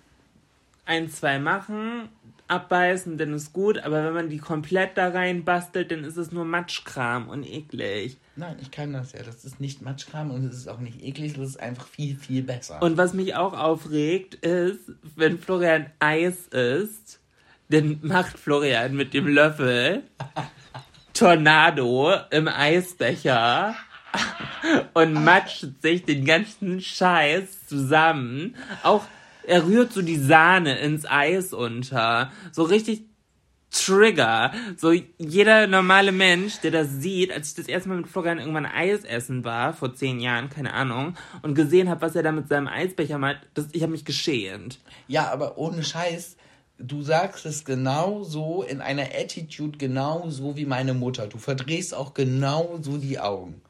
[0.85, 2.09] ein, zwei machen,
[2.47, 3.79] abbeißen, dann ist gut.
[3.79, 8.17] Aber wenn man die komplett da rein bastelt, dann ist es nur Matschkram und eklig.
[8.35, 9.23] Nein, ich kann das ja.
[9.23, 11.33] Das ist nicht Matschkram und es ist auch nicht eklig.
[11.33, 12.81] Das ist einfach viel, viel besser.
[12.81, 17.19] Und was mich auch aufregt, ist, wenn Florian Eis isst,
[17.69, 20.03] dann macht Florian mit dem Löffel
[21.13, 23.75] Tornado im Eisbecher
[24.93, 28.55] und matscht sich den ganzen Scheiß zusammen.
[28.83, 29.05] Auch
[29.45, 32.31] er rührt so die Sahne ins Eis unter.
[32.51, 33.03] So richtig
[33.69, 34.51] Trigger.
[34.77, 38.65] So jeder normale Mensch, der das sieht, als ich das erste Mal mit Florian irgendwann
[38.65, 42.47] Eis essen war, vor zehn Jahren, keine Ahnung, und gesehen habe, was er da mit
[42.47, 44.79] seinem Eisbecher macht, das, ich habe mich geschämt.
[45.07, 46.37] Ja, aber ohne Scheiß,
[46.79, 51.27] du sagst es genau so, in einer Attitude genau so wie meine Mutter.
[51.27, 53.61] Du verdrehst auch genau so die Augen.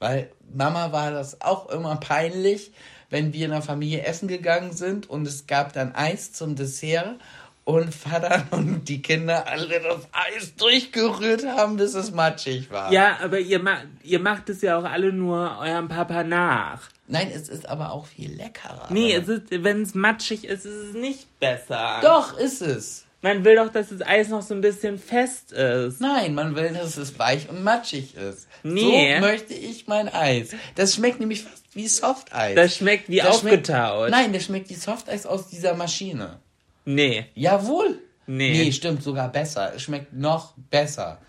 [0.00, 2.72] Weil Mama war das auch immer peinlich,
[3.10, 7.16] wenn wir in der Familie essen gegangen sind und es gab dann Eis zum Dessert
[7.64, 12.92] und Vater und die Kinder alle das Eis durchgerührt haben, bis es matschig war.
[12.92, 16.88] Ja, aber ihr, ma ihr macht es ja auch alle nur eurem Papa nach.
[17.06, 18.86] Nein, es ist aber auch viel leckerer.
[18.90, 22.00] Nee, es ist, wenn es matschig ist, ist es nicht besser.
[22.02, 23.04] Doch, ist es.
[23.22, 26.00] Man will doch, dass das Eis noch so ein bisschen fest ist.
[26.00, 28.48] Nein, man will, dass es weich und matschig ist.
[28.62, 29.16] Nee.
[29.16, 30.50] So möchte ich mein Eis.
[30.74, 32.54] Das schmeckt nämlich fast wie Softeis.
[32.56, 34.10] Das schmeckt wie Das schmeckt- aufgetaut.
[34.10, 36.38] Nein, das schmeckt wie Softeis aus dieser Maschine.
[36.86, 37.26] Nee.
[37.34, 37.98] Jawohl.
[38.26, 38.52] Nee.
[38.52, 39.72] Nee, stimmt, sogar besser.
[39.74, 41.20] Es schmeckt noch besser.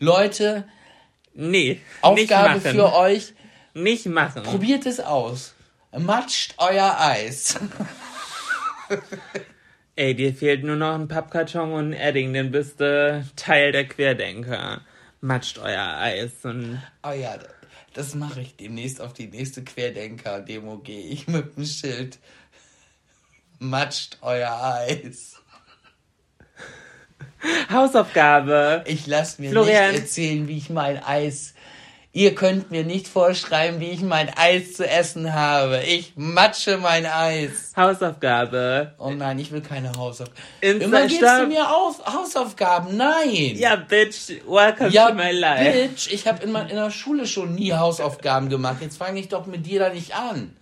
[0.00, 0.64] Leute,
[1.38, 1.80] Nee.
[2.00, 3.34] Aufgabe für euch,
[3.74, 4.42] Nicht machen.
[4.42, 5.52] probiert es aus.
[5.96, 7.56] Matscht euer Eis.
[9.98, 13.88] Ey, dir fehlt nur noch ein Pappkarton und ein Edding, dann bist du Teil der
[13.88, 14.82] Querdenker.
[15.22, 17.38] Matscht euer Eis und Oh ja,
[17.94, 22.18] das mache ich demnächst auf die nächste Querdenker-Demo gehe ich mit dem Schild.
[23.58, 25.36] Matscht euer Eis.
[27.70, 28.84] Hausaufgabe.
[28.86, 29.92] Ich lasse mir Florian.
[29.92, 31.54] nicht erzählen, wie ich mein Eis.
[32.16, 35.82] Ihr könnt mir nicht vorschreiben, wie ich mein Eis zu essen habe.
[35.82, 37.74] Ich matsche mein Eis.
[37.76, 38.94] Hausaufgabe.
[38.98, 40.40] Oh nein, ich will keine Hausaufgaben.
[40.62, 42.96] Insta- Immer gibst du mir auf Hausaufgaben.
[42.96, 43.56] Nein.
[43.56, 45.70] Ja, Bitch, welcome Ja, to my life.
[45.70, 48.76] Bitch, ich habe in, in der Schule schon nie Hausaufgaben gemacht.
[48.80, 50.55] Jetzt fange ich doch mit dir da nicht an.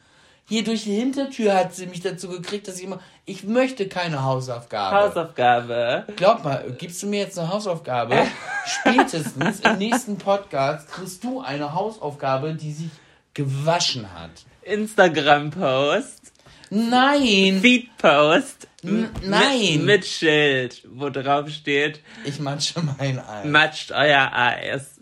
[0.46, 4.22] Hier durch die Hintertür hat sie mich dazu gekriegt, dass ich immer, ich möchte keine
[4.24, 4.96] Hausaufgabe.
[4.96, 6.04] Hausaufgabe.
[6.16, 8.26] Glaub mal, gibst du mir jetzt eine Hausaufgabe?
[8.66, 12.90] Spätestens im nächsten Podcast kriegst du eine Hausaufgabe, die sich
[13.32, 14.30] gewaschen hat.
[14.62, 16.32] Instagram-Post.
[16.68, 17.60] Nein!
[17.62, 18.68] Feed-Post.
[18.82, 19.76] Nein.
[19.76, 23.44] Mit, mit Schild, wo drauf steht, Ich matsche mein Ei.
[23.46, 25.00] matscht euer Eis.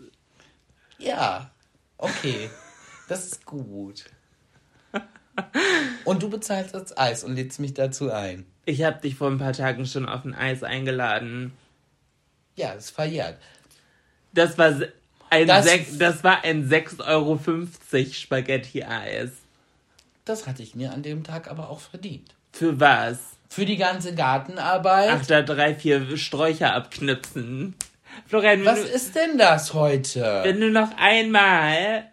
[0.99, 1.51] Ja,
[1.97, 2.49] okay.
[3.09, 4.05] Das ist gut.
[6.05, 8.45] Und du bezahlst das Eis und lädst mich dazu ein.
[8.65, 11.53] Ich habe dich vor ein paar Tagen schon auf ein Eis eingeladen.
[12.55, 13.37] Ja, das ist verjährt.
[14.33, 14.73] Das war
[15.29, 17.39] ein Das- Sech- das war ein 6,50 Euro
[18.13, 19.31] Spaghetti-Eis.
[20.25, 22.33] Das hatte ich mir an dem Tag aber auch verdient.
[22.51, 23.17] Für was?
[23.49, 25.09] Für die ganze Gartenarbeit.
[25.11, 27.75] Ach, da drei, vier Sträucher abknipsen.
[28.27, 30.41] Florian, Was du, ist denn das heute?
[30.43, 32.05] wenn du noch einmal.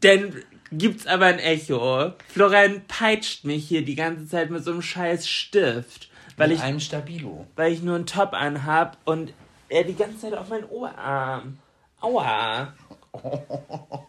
[0.00, 0.42] Dann
[0.72, 2.12] gibt's aber ein Echo.
[2.28, 6.08] Florian peitscht mich hier die ganze Zeit mit so einem scheiß Stift.
[6.36, 7.46] Weil Mit ich, einem Stabilo.
[7.56, 9.34] weil ich nur einen Top anhab und
[9.68, 11.58] er die ganze Zeit auf meinen Oberarm.
[12.00, 12.72] Aua.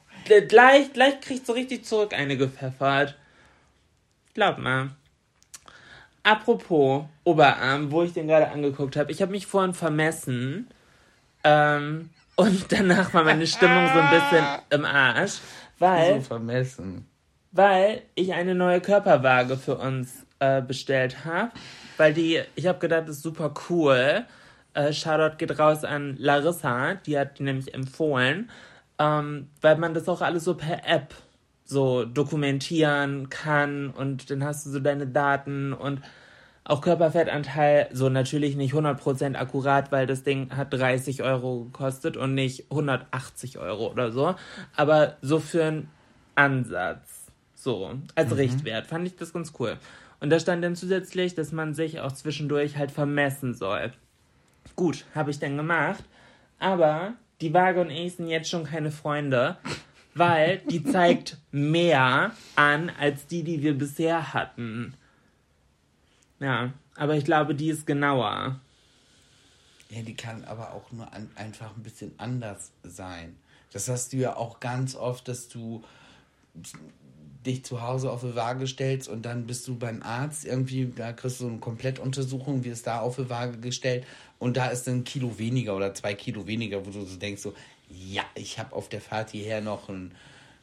[0.47, 3.15] Gleich, gleich kriegt so richtig zurück eine gepfeffert.
[4.33, 4.91] Glaub mal.
[6.23, 9.11] Apropos Oberarm, wo ich den gerade angeguckt habe.
[9.11, 10.69] Ich habe mich vorhin vermessen.
[11.43, 15.39] Ähm, und danach war meine Stimmung so ein bisschen im Arsch.
[15.83, 17.05] Weil So vermessen.
[17.51, 21.51] weil ich eine neue Körperwaage für uns äh, bestellt habe.
[21.97, 24.25] Weil die, ich habe gedacht, das ist super cool.
[24.73, 28.49] Äh, Shoutout geht raus an Larissa, die hat die nämlich empfohlen,
[28.97, 31.13] ähm, weil man das auch alles so per App
[31.65, 36.01] so dokumentieren kann und dann hast du so deine Daten und
[36.65, 42.35] Auch Körperfettanteil, so natürlich nicht 100% akkurat, weil das Ding hat 30 Euro gekostet und
[42.35, 44.35] nicht 180 Euro oder so.
[44.75, 45.89] Aber so für einen
[46.35, 48.37] Ansatz, so als mhm.
[48.37, 49.77] Richtwert, fand ich das ganz cool.
[50.21, 53.91] Und da stand dann zusätzlich, dass man sich auch zwischendurch halt vermessen soll.
[54.77, 56.05] Gut, habe ich dann gemacht.
[56.59, 59.57] Aber die Waage und ich sind jetzt schon keine Freunde,
[60.15, 64.93] weil die zeigt mehr an als die, die wir bisher hatten.
[66.43, 68.59] Ja, aber ich glaube, die ist genauer.
[69.89, 73.37] Ja, die kann aber auch nur an, einfach ein bisschen anders sein.
[73.71, 75.83] Das hast du ja auch ganz oft, dass du
[77.45, 81.13] dich zu Hause auf die Waage stellst und dann bist du beim Arzt irgendwie, da
[81.13, 84.05] kriegst du eine Komplettuntersuchung, wie ist da auf die Waage gestellt
[84.37, 87.53] und da ist ein Kilo weniger oder zwei Kilo weniger, wo du so denkst so,
[87.89, 90.11] ja, ich habe auf der Fahrt hierher noch ein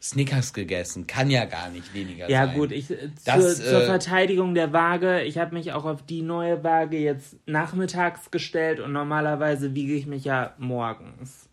[0.01, 1.07] Snickers gegessen.
[1.07, 2.55] Kann ja gar nicht weniger ja, sein.
[2.55, 5.85] Ja, gut, ich, äh, das, zur, äh, zur, Verteidigung der Waage, ich habe mich auch
[5.85, 11.49] auf die neue Waage jetzt nachmittags gestellt und normalerweise wiege ich mich ja morgens.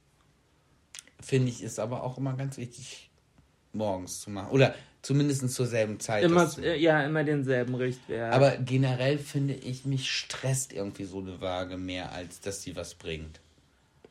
[1.20, 3.10] Finde ich, ist aber auch immer ganz wichtig,
[3.74, 4.52] morgens zu machen.
[4.52, 6.24] Oder zumindest zur selben Zeit.
[6.24, 8.34] Immer, ja, immer denselben Richtwert.
[8.34, 12.96] Aber generell finde ich, mich stresst irgendwie so eine Waage mehr, als dass sie was
[12.96, 13.42] bringt.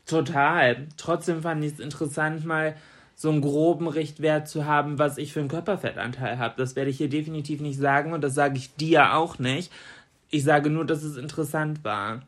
[0.04, 0.86] Total.
[0.98, 2.76] Trotzdem fand ich es interessant, mal
[3.18, 6.54] so einen groben Richtwert zu haben, was ich für einen Körperfettanteil habe.
[6.58, 9.72] Das werde ich hier definitiv nicht sagen und das sage ich dir auch nicht.
[10.28, 12.22] Ich sage nur, dass es interessant war.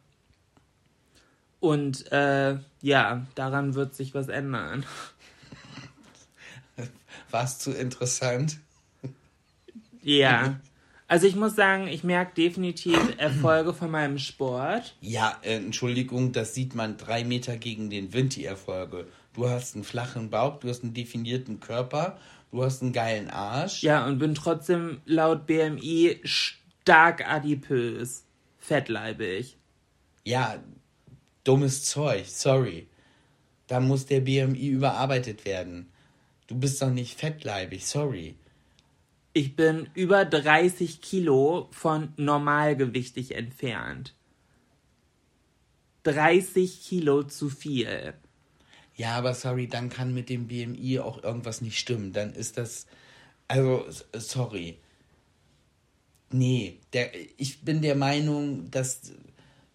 [1.61, 4.87] Und äh, ja, daran wird sich was ändern.
[7.31, 8.59] War es zu interessant?
[10.01, 10.59] Ja.
[11.09, 14.95] Also ich muss sagen, ich merke definitiv Erfolge von meinem Sport.
[15.03, 19.07] Ja, äh, Entschuldigung, das sieht man drei Meter gegen den Wind, die Erfolge.
[19.39, 22.19] Du hast einen flachen Bauch, du hast einen definierten Körper,
[22.51, 23.85] du hast einen geilen Arsch.
[23.85, 28.25] Ja, und bin trotzdem laut BMI stark adipös.
[28.59, 29.57] Fettleibig.
[30.25, 30.61] Ja,
[31.45, 32.89] dummes Zeug, sorry.
[33.69, 35.93] Da muss der BMI überarbeitet werden.
[36.49, 38.35] Du bist doch nicht fettleibig, sorry.
[39.35, 44.17] Ich bin über 30 Kilo von normalgewichtig entfernt.
[46.03, 48.15] 30 Kilo zu viel.
[48.99, 52.13] Ja, aber sorry, dann kann mit dem BMI auch irgendwas nicht stimmen.
[52.13, 52.87] Dann ist das.
[53.47, 54.77] Also, sorry.
[56.31, 59.13] Nee, der, ich bin der Meinung, das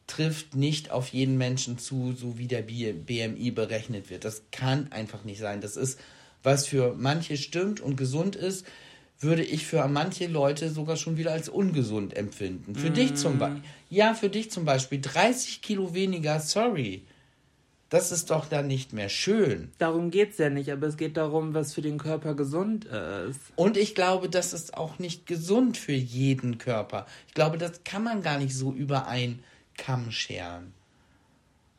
[0.05, 4.25] trifft nicht auf jeden Menschen zu, so wie der BMI berechnet wird.
[4.25, 5.61] Das kann einfach nicht sein.
[5.61, 5.99] Das ist,
[6.43, 8.67] was für manche stimmt und gesund ist,
[9.19, 12.75] würde ich für manche Leute sogar schon wieder als ungesund empfinden.
[12.75, 12.93] Für mm.
[12.93, 13.63] dich zum Beispiel.
[13.89, 17.03] Ja, für dich zum Beispiel 30 Kilo weniger, sorry.
[17.93, 19.71] Das ist doch dann nicht mehr schön.
[19.77, 23.39] Darum geht es ja nicht, aber es geht darum, was für den Körper gesund ist.
[23.55, 27.05] Und ich glaube, das ist auch nicht gesund für jeden Körper.
[27.27, 29.43] Ich glaube, das kann man gar nicht so über einen
[29.77, 30.73] Kamm scheren.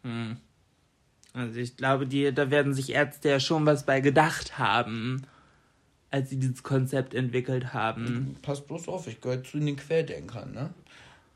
[0.05, 0.37] Hm.
[1.33, 5.27] Also ich glaube, die, da werden sich Ärzte ja schon was bei gedacht haben,
[6.13, 8.37] als sie dieses Konzept entwickelt haben.
[8.41, 10.73] Pass bloß auf, ich gehöre zu den Querdenkern, ne?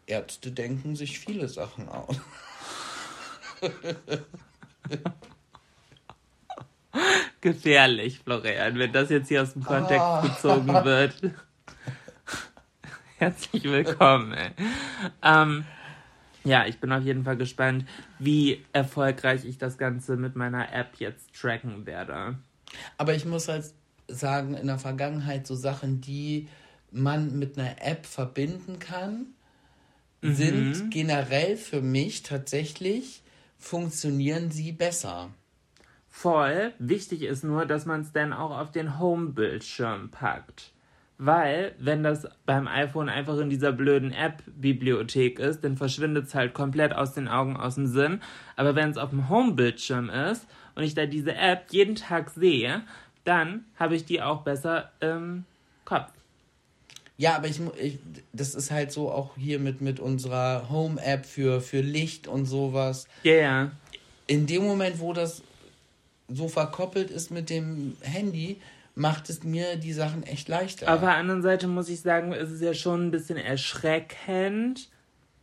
[0.06, 2.20] Ärzte denken sich viele Sachen aus.
[7.40, 10.22] Gefährlich, Florian, wenn das jetzt hier aus dem Kontext oh.
[10.22, 11.14] gezogen wird.
[13.18, 14.34] Herzlich willkommen.
[15.22, 15.64] Ähm,
[16.44, 17.84] ja, ich bin auf jeden Fall gespannt,
[18.18, 22.38] wie erfolgreich ich das Ganze mit meiner App jetzt tracken werde.
[22.96, 23.72] Aber ich muss halt
[24.08, 26.48] sagen, in der Vergangenheit so Sachen, die
[26.90, 29.26] man mit einer App verbinden kann,
[30.22, 30.34] mhm.
[30.34, 33.22] sind generell für mich tatsächlich
[33.58, 35.30] funktionieren sie besser.
[36.08, 36.72] Voll.
[36.78, 40.72] Wichtig ist nur, dass man es dann auch auf den Home-Bildschirm packt.
[41.20, 46.54] Weil, wenn das beim iPhone einfach in dieser blöden App-Bibliothek ist, dann verschwindet es halt
[46.54, 48.20] komplett aus den Augen, aus dem Sinn.
[48.56, 50.46] Aber wenn es auf dem Home-Bildschirm ist
[50.76, 52.82] und ich da diese App jeden Tag sehe,
[53.24, 55.44] dann habe ich die auch besser im
[55.84, 56.12] Kopf.
[57.18, 57.98] Ja, aber ich, ich
[58.32, 63.06] das ist halt so auch hier mit, mit unserer Home-App für, für Licht und sowas.
[63.24, 63.42] Ja, yeah.
[63.42, 63.70] ja.
[64.28, 65.42] In dem Moment, wo das
[66.28, 68.60] so verkoppelt ist mit dem Handy,
[68.94, 70.92] macht es mir die Sachen echt leichter.
[70.92, 74.88] Auf der anderen Seite muss ich sagen, es ist ja schon ein bisschen erschreckend,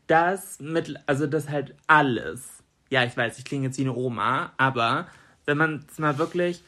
[0.08, 2.44] dass mit, also das halt alles.
[2.90, 5.08] Ja, ich weiß, ich klinge jetzt wie eine Oma, aber
[5.46, 6.62] wenn man es mal wirklich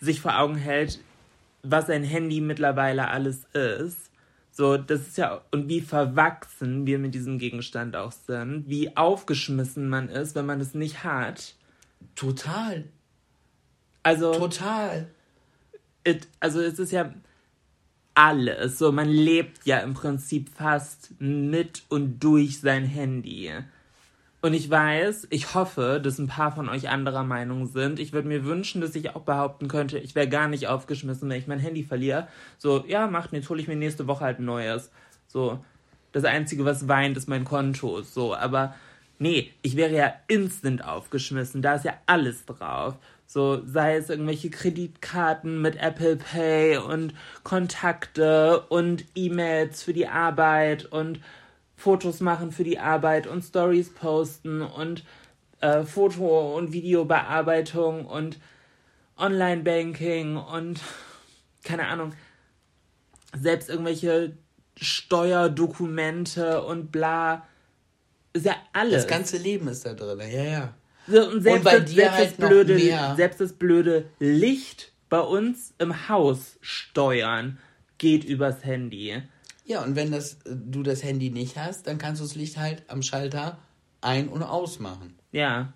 [0.00, 1.00] sich vor Augen hält,
[1.62, 4.10] was ein Handy mittlerweile alles ist,
[4.54, 9.88] so, das ist ja, und wie verwachsen wir mit diesem Gegenstand auch sind, wie aufgeschmissen
[9.88, 11.54] man ist, wenn man es nicht hat.
[12.14, 12.84] Total.
[14.02, 14.34] Also.
[14.34, 15.08] Total.
[16.04, 17.14] It, also, es ist ja,
[18.14, 18.78] alles.
[18.78, 23.50] So, man lebt ja im Prinzip fast mit und durch sein Handy.
[24.42, 28.00] Und ich weiß, ich hoffe, dass ein paar von euch anderer Meinung sind.
[28.00, 31.38] Ich würde mir wünschen, dass ich auch behaupten könnte, ich wäre gar nicht aufgeschmissen, wenn
[31.38, 32.26] ich mein Handy verliere.
[32.58, 34.90] So, ja, macht nichts, hole ich mir nächste Woche halt ein neues.
[35.28, 35.64] So,
[36.10, 38.02] das Einzige, was weint, ist mein Konto.
[38.02, 38.74] So, aber
[39.20, 41.62] nee, ich wäre ja instant aufgeschmissen.
[41.62, 42.96] Da ist ja alles drauf.
[43.26, 47.14] So, sei es irgendwelche Kreditkarten mit Apple Pay und
[47.44, 51.20] Kontakte und E-Mails für die Arbeit und
[51.82, 55.02] Fotos machen für die Arbeit und Stories posten und
[55.60, 58.38] äh, Foto- und Videobearbeitung und
[59.16, 60.80] Online-Banking und
[61.64, 62.12] keine Ahnung,
[63.36, 64.36] selbst irgendwelche
[64.76, 67.48] Steuerdokumente und bla.
[68.32, 69.02] Ist ja alles.
[69.02, 70.74] Das ganze Leben ist da drin, ja, ja.
[71.08, 72.78] So, und selbst, und das, selbst, halt das blöde,
[73.16, 77.58] selbst das blöde Licht bei uns im Haus steuern
[77.98, 79.20] geht übers Handy.
[79.64, 82.82] Ja, und wenn das, du das Handy nicht hast, dann kannst du das Licht halt
[82.88, 83.58] am Schalter
[84.00, 85.18] ein- und ausmachen.
[85.30, 85.72] Ja.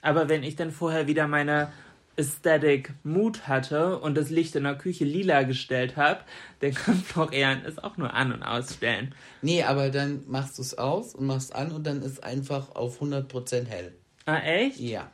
[0.00, 1.70] Aber wenn ich dann vorher wieder meine
[2.16, 6.20] Aesthetic Mood hatte und das Licht in der Küche lila gestellt habe,
[6.60, 9.14] dann kann Florian es auch nur an- und ausstellen.
[9.40, 13.00] Nee, aber dann machst du es aus und machst an und dann ist einfach auf
[13.00, 13.94] 100% hell.
[14.26, 14.78] Ah, echt?
[14.78, 15.10] Ja.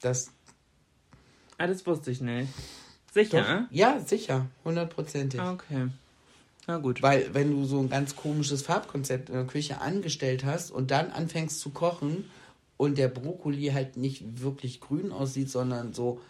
[0.00, 0.32] Das.
[1.58, 2.52] Ah, das wusste ich nicht.
[3.12, 3.66] Sicher?
[3.68, 4.46] Doch, ja, sicher.
[4.64, 5.40] Hundertprozentig.
[5.40, 5.88] Ah, okay.
[6.66, 7.02] Na gut.
[7.02, 11.10] Weil, wenn du so ein ganz komisches Farbkonzept in der Küche angestellt hast und dann
[11.10, 12.24] anfängst zu kochen
[12.76, 16.20] und der Brokkoli halt nicht wirklich grün aussieht, sondern so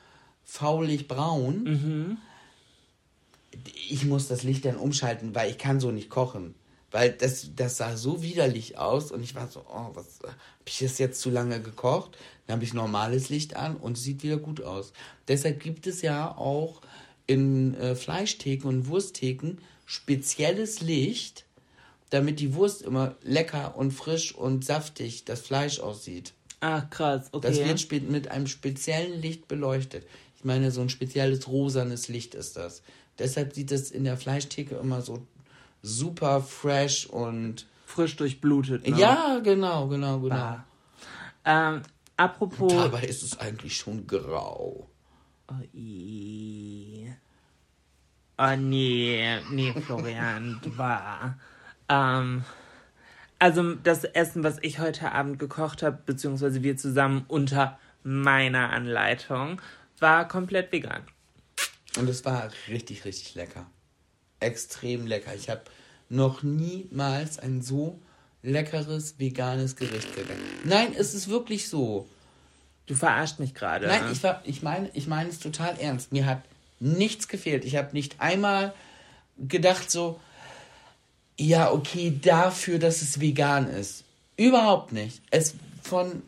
[0.44, 2.18] faulig braun, mhm.
[3.88, 6.54] ich muss das Licht dann umschalten, weil ich kann so nicht kochen.
[6.90, 10.34] Weil das, das sah so widerlich aus und ich war so, oh, was habe
[10.66, 12.18] ich das jetzt zu lange gekocht?
[12.46, 14.92] Dann habe ich normales Licht an und es sieht wieder gut aus.
[15.26, 16.82] Deshalb gibt es ja auch
[17.26, 19.56] in äh, Fleischtheken und Wursttheken
[19.92, 21.44] spezielles Licht,
[22.08, 26.32] damit die Wurst immer lecker und frisch und saftig das Fleisch aussieht.
[26.60, 27.48] Ach, krass, okay.
[27.48, 30.06] Das wird mit einem speziellen Licht beleuchtet.
[30.34, 32.82] Ich meine, so ein spezielles rosanes Licht ist das.
[33.18, 35.26] Deshalb sieht es in der Fleischtheke immer so
[35.82, 37.66] super fresh und.
[37.84, 38.88] Frisch durchblutet.
[38.88, 38.98] Ne?
[38.98, 40.56] Ja, genau, genau, genau.
[41.44, 41.82] Ähm,
[42.16, 42.72] apropos.
[42.72, 44.88] Dabei ist es eigentlich schon grau.
[45.48, 47.12] Oh, i.
[48.38, 51.38] Oh nee, nee, Florian, war.
[51.88, 52.44] Ähm,
[53.38, 59.60] also das Essen, was ich heute Abend gekocht habe, beziehungsweise wir zusammen unter meiner Anleitung,
[59.98, 61.02] war komplett vegan.
[61.98, 63.66] Und es war richtig, richtig lecker.
[64.40, 65.34] Extrem lecker.
[65.34, 65.62] Ich habe
[66.08, 68.00] noch niemals ein so
[68.42, 70.42] leckeres veganes Gericht gegessen.
[70.64, 72.08] Nein, es ist wirklich so.
[72.86, 73.86] Du verarscht mich gerade.
[73.86, 76.12] Nein, ich, ich meine ich mein es total ernst.
[76.12, 76.42] Mir hat
[76.82, 77.64] nichts gefehlt.
[77.64, 78.74] Ich habe nicht einmal
[79.38, 80.20] gedacht so,
[81.38, 84.04] ja, okay, dafür, dass es vegan ist.
[84.36, 85.22] Überhaupt nicht.
[85.30, 86.22] Es von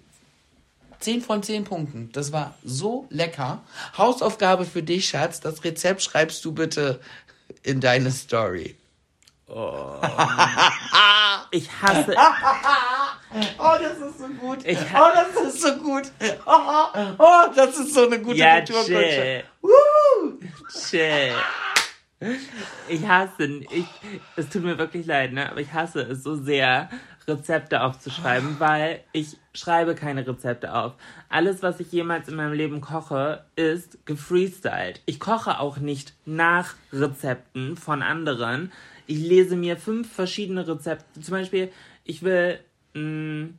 [1.01, 2.11] 10 von 10 Punkten.
[2.13, 3.63] Das war so lecker.
[3.99, 5.41] Hausaufgabe für dich, Schatz.
[5.41, 7.01] Das Rezept schreibst du bitte
[7.63, 8.77] in deine Story.
[9.47, 9.97] Oh.
[11.51, 12.15] ich hasse.
[13.59, 14.65] oh, das ist so gut.
[14.65, 16.05] Ich oh, das ist so gut.
[16.47, 16.85] Oh,
[17.19, 19.45] oh, das ist so eine gute ja, Kulturkutsche.
[20.69, 21.33] Chill.
[22.89, 23.87] Ich hasse, ich,
[24.37, 25.51] es tut mir wirklich leid, ne?
[25.51, 26.89] aber ich hasse es so sehr,
[27.27, 30.95] Rezepte aufzuschreiben, weil ich schreibe keine Rezepte auf.
[31.29, 35.01] Alles, was ich jemals in meinem Leben koche, ist gefreestylt.
[35.07, 38.73] Ich koche auch nicht nach Rezepten von anderen.
[39.07, 41.21] Ich lese mir fünf verschiedene Rezepte.
[41.21, 41.73] Zum Beispiel,
[42.05, 42.59] ich will
[42.95, 43.59] mh, mm,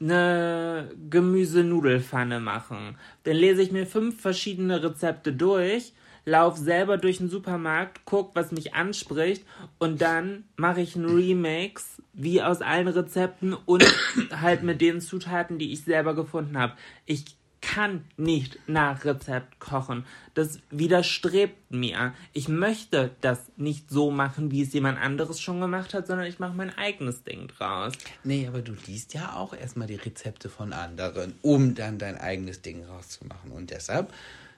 [0.00, 2.96] eine Gemüsenudelfanne machen.
[3.24, 5.92] Dann lese ich mir fünf verschiedene Rezepte durch,
[6.24, 9.44] laufe selber durch den Supermarkt, guck, was mich anspricht
[9.78, 13.84] und dann mache ich einen Remix wie aus allen Rezepten und
[14.30, 16.74] halt mit den Zutaten, die ich selber gefunden habe.
[17.06, 20.04] Ich kann nicht nach Rezept kochen.
[20.34, 22.14] Das widerstrebt mir.
[22.32, 26.38] Ich möchte das nicht so machen, wie es jemand anderes schon gemacht hat, sondern ich
[26.38, 27.94] mache mein eigenes Ding draus.
[28.24, 32.62] Nee, aber du liest ja auch erstmal die Rezepte von anderen, um dann dein eigenes
[32.62, 33.50] Ding rauszumachen.
[33.50, 34.12] Und deshalb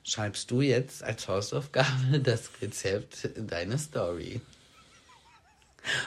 [0.05, 4.40] schreibst du jetzt als Hausaufgabe das Rezept in deine Story.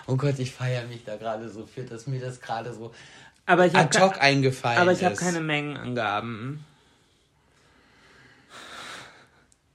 [0.05, 2.93] Oh Gott, ich feiere mich da gerade so für, dass mir das gerade so
[3.45, 6.63] aber ich ad hoc eingefallen aber ich habe keine Mengenangaben.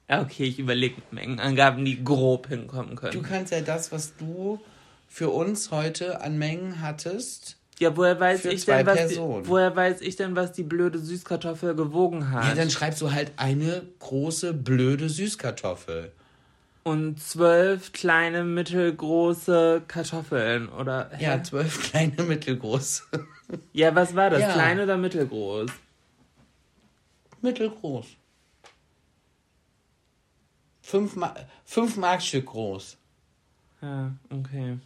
[0.08, 3.12] Okay, ich überlege Mengenangaben, die grob hinkommen können.
[3.12, 4.58] Du kannst ja das, was du
[5.06, 7.56] für uns heute an Mengen hattest.
[7.78, 11.74] Ja, woher weiß ich denn, was die, woher weiß ich denn, was die blöde Süßkartoffel
[11.76, 12.48] gewogen hat?
[12.48, 16.10] Ja, dann schreibst du halt eine große blöde Süßkartoffel.
[16.82, 21.10] Und zwölf kleine, mittelgroße Kartoffeln, oder?
[21.12, 21.24] Hä?
[21.24, 23.02] Ja, zwölf kleine, mittelgroße.
[23.72, 24.40] Ja, was war das?
[24.40, 24.52] Ja.
[24.54, 25.70] Klein oder mittelgroß?
[27.42, 28.06] Mittelgroß.
[30.88, 31.34] Fünf, Ma
[31.66, 32.96] fünf Markstück groß.
[33.82, 34.78] Ja, okay.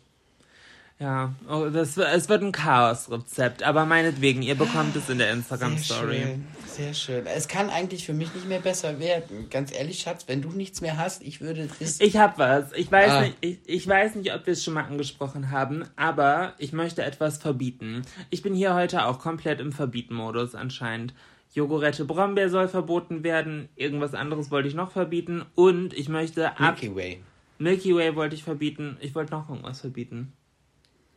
[0.98, 6.16] Ja, oh, das, es wird ein Chaos-Rezept, aber meinetwegen, ihr bekommt es in der Instagram-Story.
[6.16, 7.26] Sehr schön, sehr schön.
[7.26, 9.48] Es kann eigentlich für mich nicht mehr besser werden.
[9.48, 12.00] Ganz ehrlich, Schatz, wenn du nichts mehr hast, ich würde das.
[12.00, 12.72] Ich hab was.
[12.72, 13.20] Ich weiß, ah.
[13.20, 17.04] nicht, ich, ich weiß nicht, ob wir es schon mal angesprochen haben, aber ich möchte
[17.04, 18.02] etwas verbieten.
[18.30, 21.14] Ich bin hier heute auch komplett im Verbieten-Modus anscheinend.
[21.54, 23.68] Jogurette Brombeer soll verboten werden.
[23.76, 25.44] Irgendwas anderes wollte ich noch verbieten.
[25.54, 26.80] Und ich möchte ab.
[26.80, 27.22] Milky Way.
[27.58, 28.96] Milky Way wollte ich verbieten.
[29.00, 30.32] Ich wollte noch irgendwas verbieten.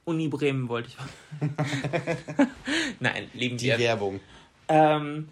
[0.04, 0.98] Uni Bremen wollte ich.
[3.00, 3.80] Nein, lieben Die wir.
[3.80, 4.20] Werbung.
[4.68, 5.30] Ähm,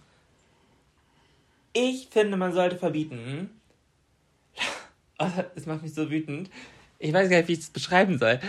[1.74, 3.50] ich finde, man sollte verbieten.
[5.20, 6.50] Oh, es macht mich so wütend.
[6.98, 8.40] Ich weiß gar nicht, wie ich das beschreiben soll.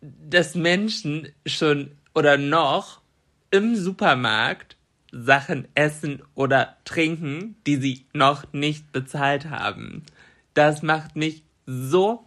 [0.00, 2.99] Dass Menschen schon oder noch
[3.50, 4.76] im Supermarkt
[5.12, 10.04] Sachen essen oder trinken, die sie noch nicht bezahlt haben.
[10.54, 12.24] Das macht mich so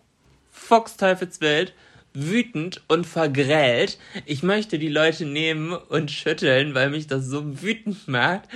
[0.52, 1.74] fuchsteufelswild
[2.14, 3.98] wütend und vergrellt.
[4.26, 8.50] Ich möchte die Leute nehmen und schütteln, weil mich das so wütend macht.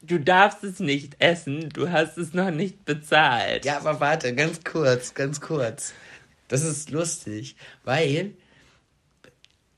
[0.00, 3.64] Du darfst es nicht essen, du hast es noch nicht bezahlt.
[3.64, 5.92] Ja, aber warte, ganz kurz, ganz kurz.
[6.46, 8.32] Das ist lustig, weil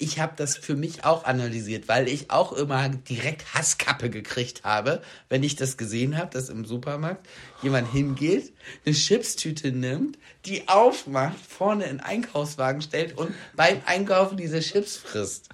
[0.00, 5.02] ich habe das für mich auch analysiert, weil ich auch immer direkt Hasskappe gekriegt habe,
[5.28, 7.28] wenn ich das gesehen habe, dass im Supermarkt
[7.62, 8.52] jemand hingeht,
[8.84, 14.96] eine Chipstüte nimmt, die aufmacht, vorne in den Einkaufswagen stellt und beim Einkaufen diese Chips
[14.96, 15.50] frisst.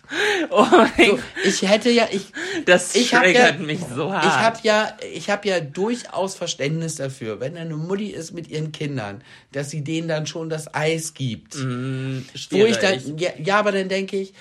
[0.50, 2.26] Oh mein so, ich hätte ja ich
[2.64, 4.24] das ich triggert ja, mich so hart.
[4.24, 8.70] Ich habe ja ich habe ja durchaus Verständnis dafür, wenn eine Mutti ist mit ihren
[8.70, 11.56] Kindern, dass sie denen dann schon das Eis gibt.
[11.56, 14.34] Mm, wo ich dann ja, ja, aber dann denke ich,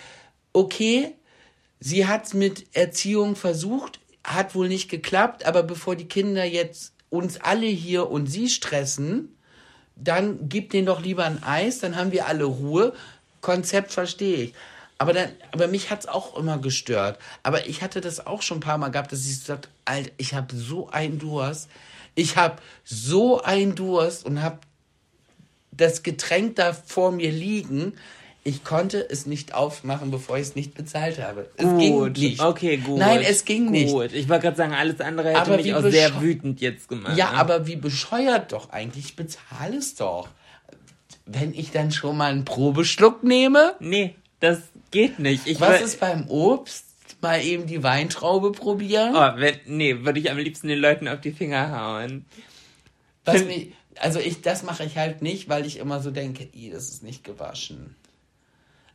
[0.54, 1.14] okay,
[1.80, 6.95] sie hat es mit Erziehung versucht, hat wohl nicht geklappt, aber bevor die Kinder jetzt
[7.10, 9.36] uns alle hier und sie stressen,
[9.96, 12.94] dann gib denen doch lieber ein Eis, dann haben wir alle Ruhe.
[13.42, 14.54] Konzept verstehe ich.
[14.98, 17.20] Aber, dann, aber mich hat es auch immer gestört.
[17.44, 20.34] Aber ich hatte das auch schon ein paar Mal gehabt, dass ich gesagt Alter, ich
[20.34, 21.70] habe so einen Durst.
[22.16, 24.60] Ich habe so einen Durst und habe
[25.72, 27.94] das Getränk da vor mir liegen
[28.48, 31.50] ich konnte es nicht aufmachen, bevor ich es nicht bezahlt habe.
[31.58, 31.80] Es gut.
[31.80, 32.40] ging nicht.
[32.40, 33.00] Okay, gut.
[33.00, 33.72] Nein, es ging gut.
[33.72, 33.92] nicht.
[33.92, 34.14] Gut.
[34.14, 37.18] Ich wollte gerade sagen, alles andere hätte aber mich auch sehr wütend jetzt gemacht.
[37.18, 37.38] Ja, ne?
[37.38, 39.06] aber wie bescheuert doch eigentlich.
[39.06, 40.30] Ich bezahle es doch.
[41.26, 43.74] Wenn ich dann schon mal einen Probeschluck nehme?
[43.80, 44.60] Nee, das
[44.92, 45.48] geht nicht.
[45.48, 46.86] Ich Was ist beim Obst?
[47.22, 49.16] Mal eben die Weintraube probieren?
[49.16, 52.26] Oh, wenn, nee, würde ich am liebsten den Leuten auf die Finger hauen.
[53.24, 56.90] Was mich, also ich, das mache ich halt nicht, weil ich immer so denke, das
[56.90, 57.96] ist nicht gewaschen.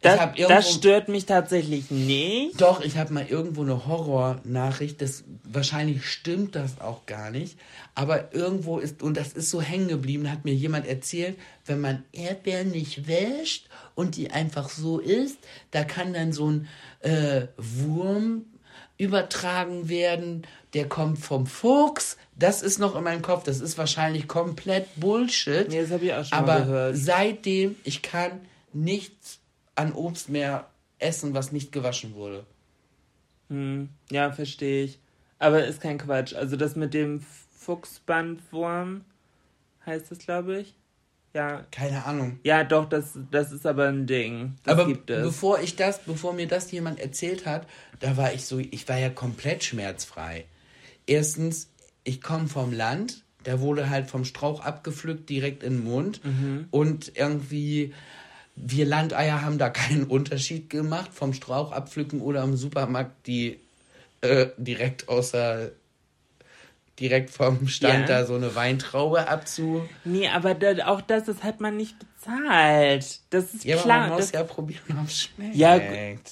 [0.02, 2.58] Das, irgendwo, das stört mich tatsächlich nicht.
[2.58, 7.58] Doch, ich habe mal irgendwo eine Horrornachricht, das wahrscheinlich stimmt das auch gar nicht,
[7.94, 11.36] aber irgendwo ist und das ist so hängen geblieben, hat mir jemand erzählt,
[11.66, 15.36] wenn man Erdbeeren nicht wäscht und die einfach so isst,
[15.70, 16.68] da kann dann so ein
[17.00, 18.46] äh, Wurm
[18.96, 22.16] übertragen werden, der kommt vom Fuchs.
[22.38, 25.68] Das ist noch in meinem Kopf, das ist wahrscheinlich komplett Bullshit.
[25.68, 26.96] Nee, das habe ich auch schon aber mal gehört.
[26.96, 28.40] Seitdem, ich kann
[28.72, 29.39] nichts
[29.74, 30.68] an Obst mehr
[30.98, 32.44] essen, was nicht gewaschen wurde.
[33.48, 35.00] Hm, ja, verstehe ich.
[35.38, 36.34] Aber ist kein Quatsch.
[36.34, 37.24] Also das mit dem
[37.58, 39.04] Fuchsbandwurm
[39.86, 40.74] heißt das, glaube ich.
[41.34, 41.64] Ja.
[41.70, 42.40] Keine Ahnung.
[42.42, 44.56] Ja, doch, das, das ist aber ein Ding.
[44.64, 47.66] Das aber bevor ich das, bevor mir das jemand erzählt hat,
[48.00, 50.46] da war ich so, ich war ja komplett schmerzfrei.
[51.06, 51.70] Erstens,
[52.02, 56.66] ich komme vom Land, da wurde halt vom Strauch abgepflückt direkt in den Mund mhm.
[56.70, 57.94] und irgendwie
[58.56, 63.60] wir Landeier haben da keinen Unterschied gemacht vom Strauch abpflücken oder im Supermarkt die
[64.20, 65.70] äh, direkt außer
[67.00, 68.20] direkt vom Stand ja.
[68.20, 69.88] da so eine Weintraube abzu.
[70.04, 73.20] Nee, aber da, auch das, das hat man nicht bezahlt.
[73.30, 74.00] Das ist ja, klar.
[74.00, 75.56] man muss das, ja probieren, ob es schmeckt.
[75.56, 75.80] Ja,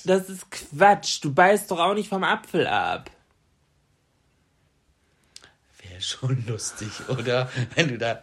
[0.04, 1.24] das ist Quatsch.
[1.24, 3.10] Du beißt doch auch nicht vom Apfel ab.
[5.82, 7.50] Wäre schon lustig, oder?
[7.74, 8.22] Wenn du da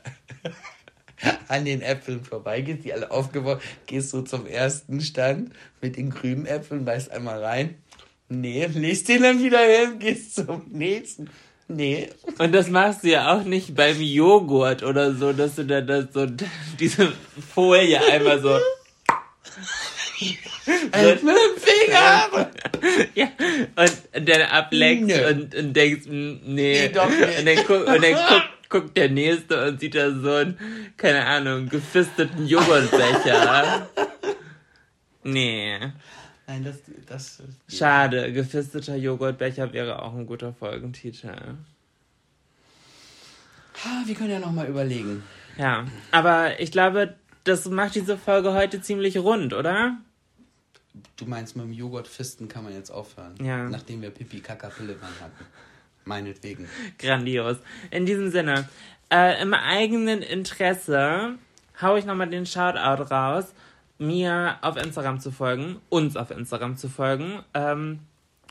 [1.48, 5.52] an den Äpfeln vorbeigehst, die alle aufgebaut, gehst du zum ersten Stand
[5.82, 7.76] mit den grünen Äpfeln, beißt einmal rein.
[8.28, 11.30] Nee, legst den dann wieder hin, gehst zum nächsten.
[11.68, 12.10] Nee.
[12.38, 16.08] Und das machst du ja auch nicht beim Joghurt oder so, dass du da das
[16.14, 16.26] so
[16.80, 17.12] diese
[17.54, 18.60] Folie einmal so.
[20.92, 22.50] Also mit dem Finger!
[23.16, 23.28] ja,
[23.76, 26.40] und dann ableckst und, und denkst, nee.
[26.46, 27.40] nee doch, nee.
[27.40, 30.58] Und dann, guck, und dann guck, guckt der Nächste und sieht da so einen,
[30.98, 33.90] keine Ahnung, gefisteten Joghurtbecher.
[35.24, 35.80] nee.
[36.48, 37.44] Nein, das, das.
[37.68, 41.28] Schade, gefisteter Joghurtbecher wäre auch ein guter Folgentitel.
[43.84, 45.24] Ha, wir können ja nochmal überlegen.
[45.58, 49.98] Ja, aber ich glaube, das macht diese Folge heute ziemlich rund, oder?
[51.18, 53.36] Du meinst, mit dem Joghurtfisten kann man jetzt aufhören.
[53.44, 53.68] Ja.
[53.70, 55.46] Nachdem wir Pipi Kaka Pillemann hatten.
[56.06, 56.68] Meinetwegen.
[57.00, 57.58] Grandios.
[57.92, 58.70] In diesem Sinne,
[59.12, 61.36] äh, im eigenen Interesse
[61.82, 63.54] hau ich nochmal den Shoutout raus,
[63.98, 67.44] mir auf Instagram zu folgen, uns auf Instagram zu folgen.
[67.54, 68.00] Ähm,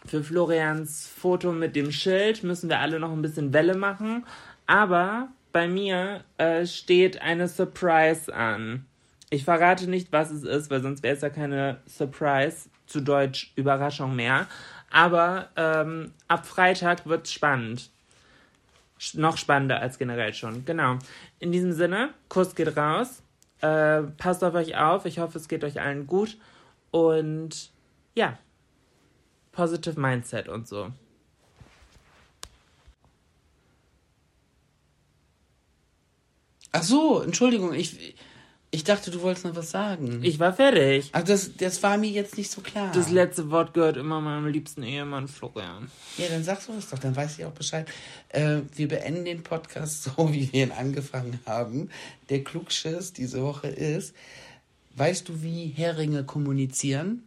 [0.06, 4.26] für Florians Foto mit dem Schild müssen wir alle noch ein bisschen Welle machen,
[4.66, 8.86] aber bei mir äh, steht eine Surprise an.
[9.30, 13.52] Ich verrate nicht, was es ist, weil sonst wäre es ja keine Surprise, zu Deutsch
[13.56, 14.46] Überraschung mehr.
[14.90, 17.90] Aber ähm, ab Freitag wird es spannend.
[19.14, 20.64] Noch spannender als generell schon.
[20.64, 20.98] Genau.
[21.38, 23.22] In diesem Sinne, Kuss geht raus.
[23.60, 25.06] Äh, passt auf euch auf.
[25.06, 26.36] Ich hoffe, es geht euch allen gut.
[26.90, 27.70] Und
[28.14, 28.38] ja,
[29.52, 30.90] Positive Mindset und so.
[36.72, 38.16] Ach so, Entschuldigung, ich,
[38.74, 40.18] ich dachte, du wolltest noch was sagen.
[40.24, 41.10] Ich war fertig.
[41.12, 42.90] Ach, das, das war mir jetzt nicht so klar.
[42.92, 45.92] Das letzte Wort gehört immer meinem liebsten Ehemann Florian.
[46.18, 47.88] Ja, dann sagst du es doch, dann weiß ich auch Bescheid.
[48.30, 51.88] Äh, wir beenden den Podcast so, wie wir ihn angefangen haben.
[52.30, 54.12] Der Klugschiss diese Woche ist,
[54.96, 57.22] weißt du, wie Heringe kommunizieren?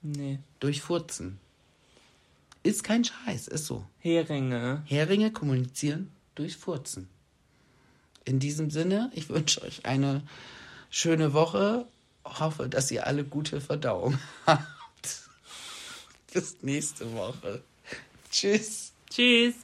[0.00, 0.38] Nee.
[0.60, 1.40] Durch Furzen.
[2.62, 3.84] Ist kein Scheiß, ist so.
[3.98, 4.84] Heringe.
[4.86, 7.08] Heringe kommunizieren durch Furzen.
[8.24, 10.22] In diesem Sinne, ich wünsche euch eine
[10.94, 11.86] schöne Woche.
[12.24, 14.64] Hoffe, dass ihr alle gute Verdauung habt.
[16.32, 17.62] Bis nächste Woche.
[18.30, 18.92] Tschüss.
[19.10, 19.54] Tschüss.